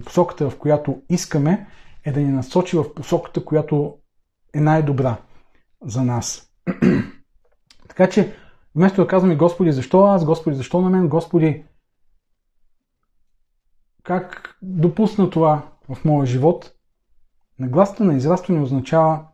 посоката, 0.06 0.50
в 0.50 0.58
която 0.58 1.02
искаме, 1.10 1.68
е 2.06 2.12
да 2.12 2.20
ни 2.20 2.32
насочи 2.32 2.78
в 2.78 2.94
посоката, 2.94 3.46
която 3.46 3.98
е 4.54 4.62
най-добра 4.62 5.18
за 5.86 6.04
нас. 6.04 6.52
така 7.90 8.10
че, 8.10 8.36
вместо 8.76 9.02
да 9.02 9.08
казваме 9.08 9.36
Господи, 9.36 9.72
защо 9.72 10.04
аз, 10.04 10.26
Господи, 10.26 10.56
защо 10.56 10.82
на 10.82 10.90
мен, 10.90 11.10
Господи, 11.10 11.64
как 14.04 14.58
допусна 14.62 15.30
това 15.30 15.62
в 15.90 16.06
моя 16.06 16.26
живот, 16.26 16.74
нагласата 17.60 18.04
на 18.04 18.14
израстване 18.14 18.62
означава 18.62 19.26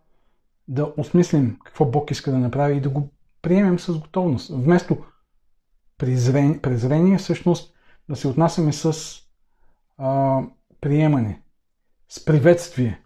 да 0.68 0.94
осмислим 0.98 1.60
какво 1.66 1.86
Бог 1.86 2.12
иска 2.12 2.32
да 2.32 2.38
направи 2.38 2.78
и 2.78 2.82
да 2.82 2.90
го 2.90 3.10
приемем 3.42 3.80
с 3.80 4.00
готовност. 4.00 4.52
Вместо 4.54 4.98
презрение, 5.98 6.62
презрение 6.62 7.18
всъщност 7.18 7.74
да 8.10 8.16
се 8.16 8.28
отнасяме 8.28 8.74
с 8.74 8.94
а, 9.98 10.42
приемане, 10.82 11.42
с 12.10 12.26
приветствие 12.26 13.02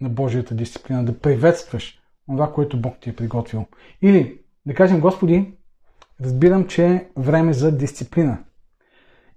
на 0.00 0.08
Божията 0.08 0.54
дисциплина, 0.54 1.04
да 1.04 1.18
приветстваш 1.18 2.00
това, 2.26 2.52
което 2.52 2.80
Бог 2.80 2.94
ти 3.00 3.10
е 3.10 3.16
приготвил. 3.16 3.66
Или 4.02 4.40
да 4.66 4.74
кажем, 4.74 5.00
Господи, 5.00 5.54
разбирам, 6.20 6.66
че 6.66 6.86
е 6.86 7.08
време 7.16 7.52
за 7.52 7.76
дисциплина. 7.76 8.38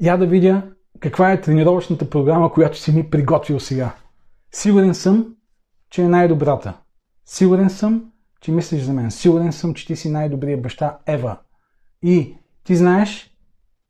Я 0.02 0.18
да 0.18 0.28
видя 0.28 0.72
каква 1.00 1.32
е 1.32 1.42
тренировъчната 1.42 2.10
програма, 2.10 2.54
която 2.54 2.78
си 2.78 2.92
ми 2.92 3.10
приготвил 3.10 3.60
сега. 3.60 3.96
Сигурен 4.52 4.94
съм, 4.94 5.36
че 5.90 6.02
е 6.02 6.08
най-добрата. 6.08 6.78
Сигурен 7.26 7.70
съм, 7.70 8.12
че 8.42 8.52
мислиш 8.52 8.82
за 8.82 8.94
мен. 8.94 9.12
Сигурен 9.12 9.54
съм, 9.54 9.74
че 9.74 9.88
ти 9.88 9.96
си 9.96 10.10
най-добрият 10.10 10.62
баща 10.62 10.98
Ева. 11.06 11.38
И 12.02 12.38
ти 12.64 12.76
знаеш 12.76 13.32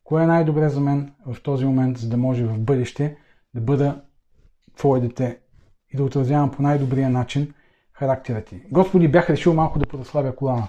кое 0.04 0.24
е 0.24 0.28
най-добре 0.28 0.70
за 0.70 0.80
мен 0.80 1.14
в 1.26 1.42
този 1.42 1.66
момент, 1.66 1.98
за 1.98 2.10
да 2.10 2.18
може 2.18 2.46
в 2.46 2.60
бъдеще 2.60 3.18
да 3.54 3.62
бъда 3.62 4.02
твое 4.78 5.00
дете 5.00 5.40
и 5.94 5.98
да 5.98 6.04
отразявам 6.04 6.52
по 6.52 6.62
най-добрия 6.62 7.10
начин 7.10 7.54
характера 7.94 8.44
ти. 8.44 8.62
Господи, 8.72 9.08
бях 9.08 9.30
решил 9.30 9.54
малко 9.54 9.80
да 9.80 9.86
поразслабя 9.86 10.36
колана. 10.36 10.68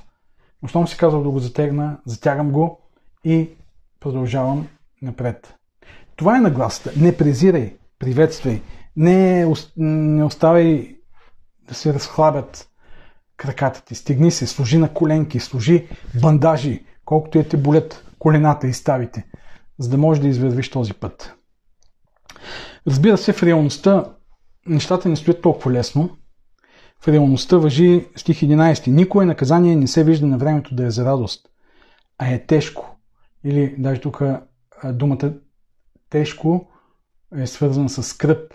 Но 0.62 0.68
щом 0.68 0.89
си 0.89 0.97
казал 0.97 1.23
да 1.23 1.31
го 1.31 1.39
затегна, 1.39 1.99
затягам 2.07 2.51
го 2.51 2.81
и 3.25 3.51
продължавам 4.01 4.68
напред. 5.03 5.55
Това 6.16 6.37
е 6.37 6.41
нагласата. 6.41 6.93
Не 6.97 7.16
презирай, 7.16 7.77
приветствай. 7.99 8.62
Не, 8.97 9.47
не 9.77 10.25
оставай 10.25 10.97
да 11.68 11.75
се 11.75 11.95
разхлабят 11.95 12.68
краката 13.37 13.85
ти. 13.85 13.95
Стигни 13.95 14.31
се, 14.31 14.47
служи 14.47 14.79
на 14.79 14.95
коленки, 14.95 15.41
служи 15.41 15.89
бандажи, 16.21 16.85
колкото 17.05 17.39
е 17.39 17.45
те 17.45 17.57
болят 17.57 18.05
колената 18.18 18.66
и 18.66 18.73
ставите, 18.73 19.27
за 19.79 19.91
да 19.91 19.99
можеш 19.99 20.23
да 20.23 20.29
извървиш 20.29 20.71
този 20.71 20.95
път. 20.95 21.35
Разбира 22.87 23.18
се, 23.18 23.33
в 23.33 23.43
реалността 23.43 24.05
нещата 24.67 25.09
не 25.09 25.17
стоят 25.17 25.43
толкова 25.43 25.73
лесно. 25.73 26.17
в 27.01 27.09
реалността 27.09 27.57
въжи 27.57 28.09
стих 28.17 28.41
11. 28.41 28.87
Никое 28.87 29.27
наказание 29.27 29.77
не 29.77 29.87
се 29.87 30.05
вижда 30.05 30.27
на 30.27 30.39
времето 30.39 30.75
да 30.75 30.87
е 30.87 30.91
за 30.91 31.05
радост, 31.05 31.49
а 32.19 32.29
е 32.29 32.47
тежко. 32.47 32.97
Или 33.45 33.75
даже 33.79 34.01
тук 34.01 34.23
думата 34.85 35.33
тежко 36.11 36.69
е 37.37 37.47
свързана 37.47 37.89
с 37.89 38.03
скръп, 38.03 38.55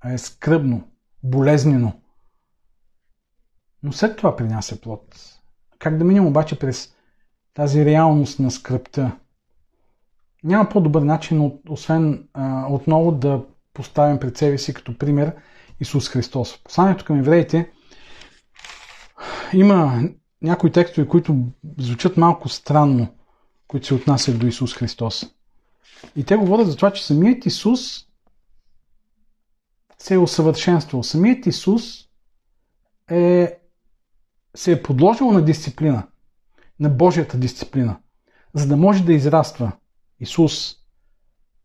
а 0.00 0.12
е 0.12 0.18
скръбно, 0.18 0.88
болезнено. 1.22 1.92
Но 3.82 3.92
след 3.92 4.16
това 4.16 4.36
принася 4.36 4.80
плод. 4.80 5.14
Как 5.78 5.98
да 5.98 6.04
минем 6.04 6.26
обаче 6.26 6.58
през 6.58 6.94
тази 7.54 7.84
реалност 7.84 8.38
на 8.38 8.50
скръпта? 8.50 9.18
Няма 10.44 10.68
по-добър 10.68 11.02
начин, 11.02 11.52
освен 11.68 12.28
а, 12.32 12.66
отново 12.70 13.12
да 13.12 13.44
поставим 13.74 14.18
пред 14.18 14.36
себе 14.36 14.58
си 14.58 14.74
като 14.74 14.98
пример 14.98 15.34
Исус 15.80 16.08
Христос. 16.08 16.58
Посланието 16.64 17.04
към 17.04 17.18
евреите 17.18 17.70
има 19.52 20.02
някои 20.42 20.72
текстове, 20.72 21.08
които 21.08 21.36
звучат 21.78 22.16
малко 22.16 22.48
странно, 22.48 23.14
които 23.68 23.86
се 23.86 23.94
отнасят 23.94 24.38
до 24.38 24.46
Исус 24.46 24.74
Христос. 24.74 25.26
И 26.16 26.24
те 26.24 26.36
говорят 26.36 26.66
за 26.66 26.76
това, 26.76 26.90
че 26.92 27.06
самият 27.06 27.46
Исус 27.46 28.06
се 29.98 30.14
е 30.14 30.18
усъвършенствал. 30.18 31.02
Самият 31.02 31.46
Исус 31.46 32.08
е, 33.10 33.58
се 34.56 34.72
е 34.72 34.82
подложил 34.82 35.30
на 35.30 35.44
дисциплина, 35.44 36.06
на 36.80 36.88
Божията 36.88 37.38
дисциплина, 37.38 37.96
за 38.54 38.66
да 38.66 38.76
може 38.76 39.04
да 39.04 39.12
израства. 39.12 39.72
Исус, 40.20 40.76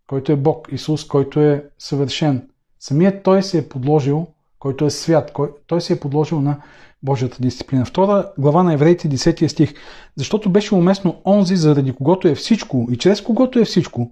който 0.09 0.31
е 0.31 0.35
Бог, 0.35 0.67
Исус, 0.71 1.07
който 1.07 1.39
е 1.39 1.65
съвършен. 1.79 2.49
Самият 2.79 3.23
Той 3.23 3.43
се 3.43 3.57
е 3.57 3.69
подложил, 3.69 4.27
който 4.59 4.85
е 4.85 4.89
свят, 4.89 5.37
Той 5.67 5.81
се 5.81 5.93
е 5.93 5.99
подложил 5.99 6.41
на 6.41 6.61
Божията 7.03 7.37
дисциплина. 7.39 7.85
Втора 7.85 8.31
глава 8.37 8.63
на 8.63 8.73
Евреите, 8.73 9.09
10 9.09 9.47
стих. 9.47 9.73
Защото 10.15 10.49
беше 10.49 10.75
уместно 10.75 11.21
онзи, 11.25 11.55
заради 11.55 11.93
когото 11.93 12.27
е 12.27 12.35
всичко 12.35 12.87
и 12.91 12.97
чрез 12.97 13.21
когото 13.21 13.59
е 13.59 13.65
всичко, 13.65 14.11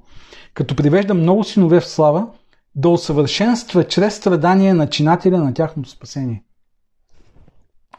като 0.54 0.76
привежда 0.76 1.14
много 1.14 1.44
синове 1.44 1.80
в 1.80 1.88
слава, 1.88 2.28
да 2.76 2.90
усъвършенства 2.90 3.84
чрез 3.84 4.16
страдание 4.16 4.74
начинателя 4.74 5.38
на 5.38 5.54
тяхното 5.54 5.90
спасение. 5.90 6.44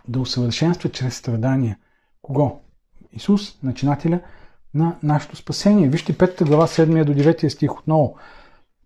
Да 0.09 0.21
усъвършенства 0.21 0.89
чрез 0.91 1.17
страдания. 1.17 1.79
Кого? 2.23 2.61
Исус, 3.13 3.63
начинателя 3.63 4.21
на 4.75 4.99
нашето 5.03 5.37
спасение. 5.37 5.89
Вижте 5.89 6.15
5 6.15 6.45
глава 6.45 6.67
7 6.67 7.05
до 7.05 7.13
9 7.13 7.49
стих 7.49 7.79
отново. 7.79 8.17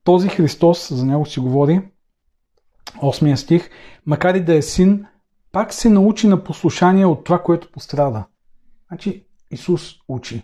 Този 0.05 0.29
Христос, 0.29 0.93
за 0.93 1.07
него 1.07 1.27
си 1.27 1.41
говори, 1.41 1.83
8 3.03 3.35
стих, 3.35 3.71
макар 4.07 4.35
и 4.35 4.45
да 4.45 4.55
е 4.55 4.63
син, 4.63 5.07
пак 5.53 5.75
се 5.75 5.89
научи 5.89 6.29
на 6.29 6.45
послушание 6.45 7.07
от 7.07 7.25
това, 7.25 7.43
което 7.43 7.71
пострада. 7.73 8.25
Значи 8.89 9.27
Исус 9.51 9.95
учи. 10.09 10.43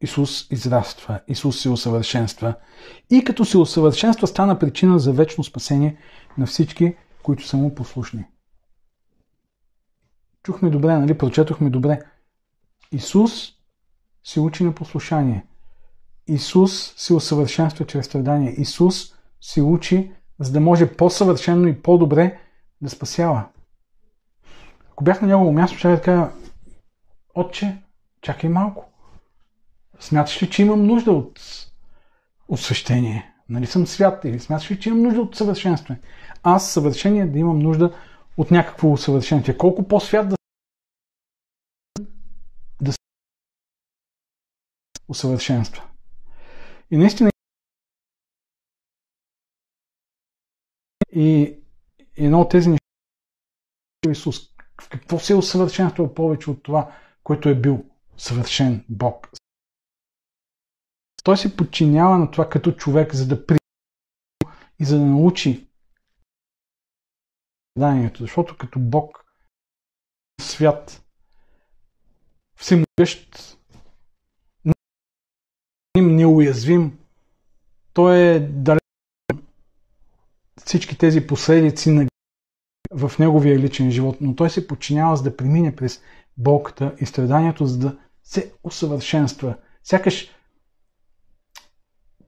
Исус 0.00 0.46
израства, 0.50 1.20
Исус 1.28 1.60
се 1.60 1.68
усъвършенства 1.68 2.54
и 3.10 3.24
като 3.24 3.44
се 3.44 3.58
усъвършенства 3.58 4.26
стана 4.26 4.58
причина 4.58 4.98
за 4.98 5.12
вечно 5.12 5.44
спасение 5.44 5.96
на 6.38 6.46
всички, 6.46 6.96
които 7.22 7.46
са 7.46 7.56
му 7.56 7.74
послушни. 7.74 8.24
Чухме 10.42 10.70
добре, 10.70 10.98
нали? 10.98 11.18
Прочетохме 11.18 11.70
добре. 11.70 12.00
Исус 12.92 13.57
се 14.28 14.40
учи 14.40 14.64
на 14.64 14.74
послушание. 14.74 15.46
Исус 16.26 16.94
се 16.96 17.14
усъвършенства 17.14 17.86
чрез 17.86 18.06
страдание. 18.06 18.54
Исус 18.58 19.14
се 19.40 19.62
учи, 19.62 20.12
за 20.40 20.52
да 20.52 20.60
може 20.60 20.96
по-съвършено 20.96 21.68
и 21.68 21.82
по-добре 21.82 22.38
да 22.80 22.90
спасява. 22.90 23.44
Ако 24.92 25.04
бях 25.04 25.22
на 25.22 25.28
негово 25.28 25.52
място, 25.52 25.78
ще 25.78 25.88
да 25.88 26.02
кажа, 26.02 26.30
отче, 27.34 27.82
чакай 28.20 28.50
малко. 28.50 28.84
Смяташ 30.00 30.42
ли, 30.42 30.50
че 30.50 30.62
имам 30.62 30.86
нужда 30.86 31.12
от 31.12 31.40
освещение? 32.48 33.34
Нали 33.48 33.66
съм 33.66 33.86
свят? 33.86 34.24
Или 34.24 34.40
смяташ 34.40 34.70
ли, 34.70 34.80
че 34.80 34.88
имам 34.88 35.02
нужда 35.02 35.20
от 35.20 35.36
съвършенстване? 35.36 36.00
Аз 36.42 36.70
съвършение 36.72 37.26
да 37.26 37.38
имам 37.38 37.58
нужда 37.58 37.94
от 38.36 38.50
някакво 38.50 38.92
усъвършенствие. 38.92 39.58
Колко 39.58 39.88
по-свят 39.88 40.28
да 40.28 40.36
се 42.92 42.98
усъвършенства. 45.08 45.90
И 46.90 46.96
наистина 46.96 47.30
и 51.12 51.58
едно 52.16 52.40
от 52.40 52.50
тези 52.50 52.68
неща 52.68 52.84
Исус. 54.10 54.40
В 54.82 54.88
какво 54.88 55.18
се 55.18 55.32
е 55.32 55.36
усъвършенствал 55.36 56.14
повече 56.14 56.50
от 56.50 56.62
това, 56.62 56.94
което 57.22 57.48
е 57.48 57.60
бил 57.60 57.84
съвършен 58.16 58.84
Бог? 58.88 59.28
Той 61.24 61.36
се 61.36 61.56
подчинява 61.56 62.18
на 62.18 62.30
това 62.30 62.48
като 62.48 62.72
човек, 62.72 63.14
за 63.14 63.28
да 63.28 63.46
при 63.46 63.58
и 64.80 64.84
за 64.84 64.98
да 64.98 65.04
научи 65.04 65.68
заданието, 67.76 68.22
защото 68.22 68.56
като 68.56 68.78
Бог 68.80 69.24
свят 70.40 71.04
всемогъщ 72.56 73.57
неуязвим 76.06 76.98
той 77.92 78.18
е 78.18 78.40
далеч 78.40 78.80
всички 80.64 80.98
тези 80.98 81.26
последици 81.26 81.90
на 81.90 82.06
в 82.90 83.12
неговия 83.18 83.58
личен 83.58 83.90
живот, 83.90 84.16
но 84.20 84.34
той 84.34 84.50
се 84.50 84.68
подчинява 84.68 85.16
за 85.16 85.22
да 85.22 85.36
премине 85.36 85.76
през 85.76 86.02
болката 86.36 86.94
и 87.00 87.06
страданието, 87.06 87.66
за 87.66 87.78
да 87.78 87.98
се 88.22 88.52
усъвършенства. 88.64 89.56
Сякаш 89.84 90.28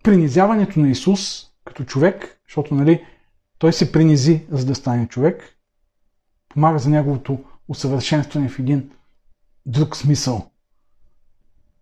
принизяването 0.03 0.81
на 0.81 0.91
Исус 0.91 1.51
като 1.64 1.85
човек, 1.85 2.41
защото 2.49 2.75
нали, 2.75 3.05
той 3.59 3.73
се 3.73 3.93
принизи 3.93 4.47
за 4.51 4.66
да 4.66 4.75
стане 4.75 5.09
човек, 5.09 5.57
помага 6.49 6.79
за 6.79 6.91
неговото 6.91 7.45
усъвършенстване 7.68 8.49
в 8.49 8.59
един 8.59 8.91
друг 9.66 9.97
смисъл. 9.97 10.51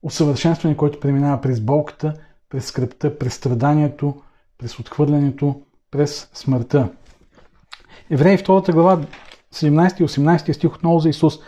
Усъвършенстване, 0.02 0.76
което 0.76 1.00
преминава 1.00 1.40
през 1.40 1.60
болката, 1.60 2.14
през 2.48 2.66
скръпта, 2.66 3.18
през 3.18 3.34
страданието, 3.34 4.22
през 4.58 4.78
отхвърлянето, 4.78 5.62
през 5.90 6.30
смъртта. 6.34 6.88
Евреи 8.10 8.38
2 8.38 8.72
глава 8.72 9.00
17 9.54 10.00
и 10.00 10.04
18 10.04 10.52
стих 10.52 10.74
отново 10.74 10.98
за 10.98 11.08
Исус 11.08 11.38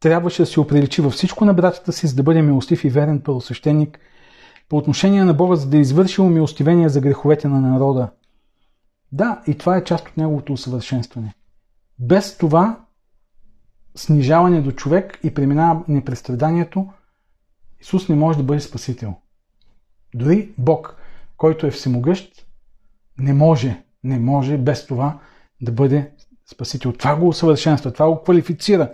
трябваше 0.00 0.42
да 0.42 0.46
се 0.46 0.60
оприличи 0.60 1.02
във 1.02 1.12
всичко 1.12 1.44
на 1.44 1.54
братята 1.54 1.92
си, 1.92 2.06
за 2.06 2.14
да 2.14 2.22
бъде 2.22 2.42
милостив 2.42 2.84
и 2.84 2.90
верен 2.90 3.20
първосвещеник 3.20 3.98
по 4.68 4.76
отношение 4.76 5.24
на 5.24 5.34
Бога, 5.34 5.56
за 5.56 5.68
да 5.68 5.76
е 5.76 5.80
извършил 5.80 6.48
за 6.88 7.00
греховете 7.00 7.48
на 7.48 7.60
народа. 7.60 8.08
Да, 9.12 9.42
и 9.46 9.58
това 9.58 9.76
е 9.76 9.84
част 9.84 10.08
от 10.08 10.16
неговото 10.16 10.52
усъвършенстване. 10.52 11.34
Без 11.98 12.38
това 12.38 12.80
снижаване 13.94 14.60
до 14.60 14.72
човек 14.72 15.18
и 15.22 15.34
преминаване 15.34 16.04
през 16.04 16.18
страданието, 16.18 16.86
Исус 17.80 18.08
не 18.08 18.16
може 18.16 18.38
да 18.38 18.44
бъде 18.44 18.60
спасител. 18.60 19.14
Дори 20.14 20.50
Бог, 20.58 20.96
който 21.36 21.66
е 21.66 21.70
всемогъщ, 21.70 22.46
не 23.18 23.34
може, 23.34 23.82
не 24.04 24.18
може 24.18 24.58
без 24.58 24.86
това 24.86 25.18
да 25.60 25.72
бъде 25.72 26.10
спасител. 26.50 26.92
Това 26.92 27.16
го 27.16 27.28
усъвършенства, 27.28 27.92
това 27.92 28.08
го 28.08 28.22
квалифицира. 28.22 28.92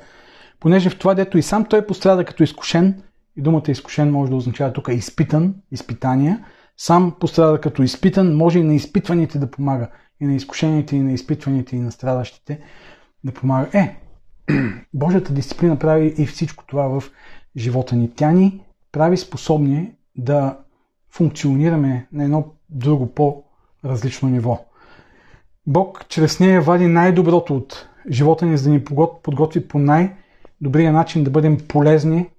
Понеже 0.61 0.91
в 0.91 0.99
това, 0.99 1.15
дето 1.15 1.39
и 1.39 1.43
сам 1.43 1.65
той 1.65 1.87
пострада 1.87 2.25
като 2.25 2.43
изкушен, 2.43 3.03
и 3.37 3.43
думата 3.43 3.63
изкушен 3.69 4.11
може 4.11 4.31
да 4.31 4.37
означава 4.37 4.73
тук 4.73 4.89
изпитан, 4.93 5.55
изпитания, 5.71 6.45
сам 6.77 7.17
пострада 7.21 7.61
като 7.61 7.83
изпитан, 7.83 8.37
може 8.37 8.59
и 8.59 8.63
на 8.63 8.75
изпитваните 8.75 9.39
да 9.39 9.51
помага. 9.51 9.91
И 10.21 10.27
на 10.27 10.35
изкушените, 10.35 10.97
и 10.97 11.01
на 11.01 11.13
изпитваните, 11.13 11.77
и 11.77 11.81
на 11.81 11.93
страдащите 11.93 12.61
да 13.25 13.33
помага. 13.33 13.69
Е, 13.73 13.97
Божията 14.95 15.33
дисциплина 15.33 15.79
прави 15.79 16.15
и 16.19 16.27
всичко 16.27 16.65
това 16.67 16.89
в 16.89 17.03
живота 17.57 17.97
ни. 17.97 18.11
Тя 18.17 18.33
ни 18.33 18.65
прави 18.95 19.17
способни 19.17 19.93
да 20.17 20.59
функционираме 21.11 22.07
на 22.13 22.25
едно 22.25 22.45
друго 22.71 23.15
по-различно 23.15 24.29
ниво. 24.29 24.65
Бог 25.67 26.09
чрез 26.09 26.41
нея 26.41 26.61
вади 26.61 26.87
най-доброто 26.87 27.57
от 27.57 27.89
живота 28.11 28.47
ни, 28.47 28.59
за 28.59 28.65
да 28.65 28.71
ни 28.71 28.85
подготви 29.23 29.69
по 29.69 29.79
най-добрия 29.79 30.93
начин 30.93 31.25
да 31.25 31.31
бъдем 31.31 31.59
полезни 31.69 32.31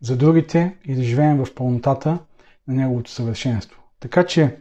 за 0.00 0.16
другите 0.16 0.76
и 0.84 0.94
да 0.94 1.02
живеем 1.02 1.44
в 1.44 1.54
пълнотата 1.54 2.18
на 2.68 2.74
Неговото 2.74 3.10
съвършенство. 3.10 3.82
Така 4.00 4.26
че, 4.26 4.56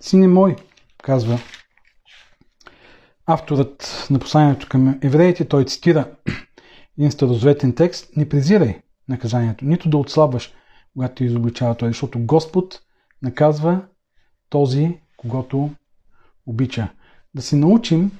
сине 0.00 0.28
мой, 0.28 0.56
казва 1.02 1.38
авторът 3.26 4.06
на 4.10 4.18
посланието 4.18 4.68
към 4.68 4.98
евреите, 5.02 5.44
той 5.44 5.64
цитира 5.64 6.10
един 6.98 7.10
старозаветен 7.10 7.74
текст, 7.74 8.16
не 8.16 8.28
презирай 8.28 8.80
наказанието, 9.08 9.64
нито 9.64 9.90
да 9.90 9.98
отслабваш, 9.98 10.54
когато 10.92 11.24
изобличава 11.24 11.74
той, 11.74 11.88
защото 11.88 12.18
Господ 12.20 12.80
наказва 13.22 13.82
този, 14.48 15.00
когато 15.16 15.70
обича 16.46 16.88
да 17.34 17.42
се 17.42 17.56
научим 17.56 18.10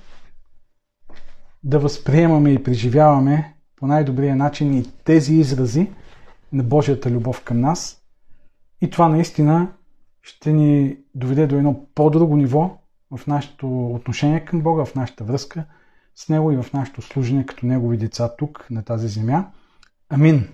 да 1.65 1.79
възприемаме 1.79 2.51
и 2.53 2.63
преживяваме 2.63 3.55
по 3.77 3.87
най-добрия 3.87 4.37
начин 4.37 4.75
и 4.75 4.85
тези 5.05 5.35
изрази 5.35 5.91
на 6.53 6.63
Божията 6.63 7.11
любов 7.11 7.45
към 7.45 7.61
нас. 7.61 8.03
И 8.81 8.91
това 8.91 9.09
наистина 9.09 9.73
ще 10.23 10.53
ни 10.53 10.97
доведе 11.15 11.47
до 11.47 11.57
едно 11.57 11.87
по-друго 11.95 12.37
ниво 12.37 12.79
в 13.17 13.27
нашето 13.27 13.87
отношение 13.87 14.45
към 14.45 14.63
Бога, 14.63 14.85
в 14.85 14.95
нашата 14.95 15.25
връзка 15.25 15.65
с 16.17 16.29
Него 16.29 16.53
и 16.53 16.63
в 16.63 16.73
нашето 16.73 17.03
служение 17.03 17.47
като 17.47 17.67
Негови 17.67 17.97
деца 17.97 18.37
тук, 18.37 18.67
на 18.71 18.83
тази 18.83 19.09
земя. 19.09 19.51
Амин. 20.09 20.49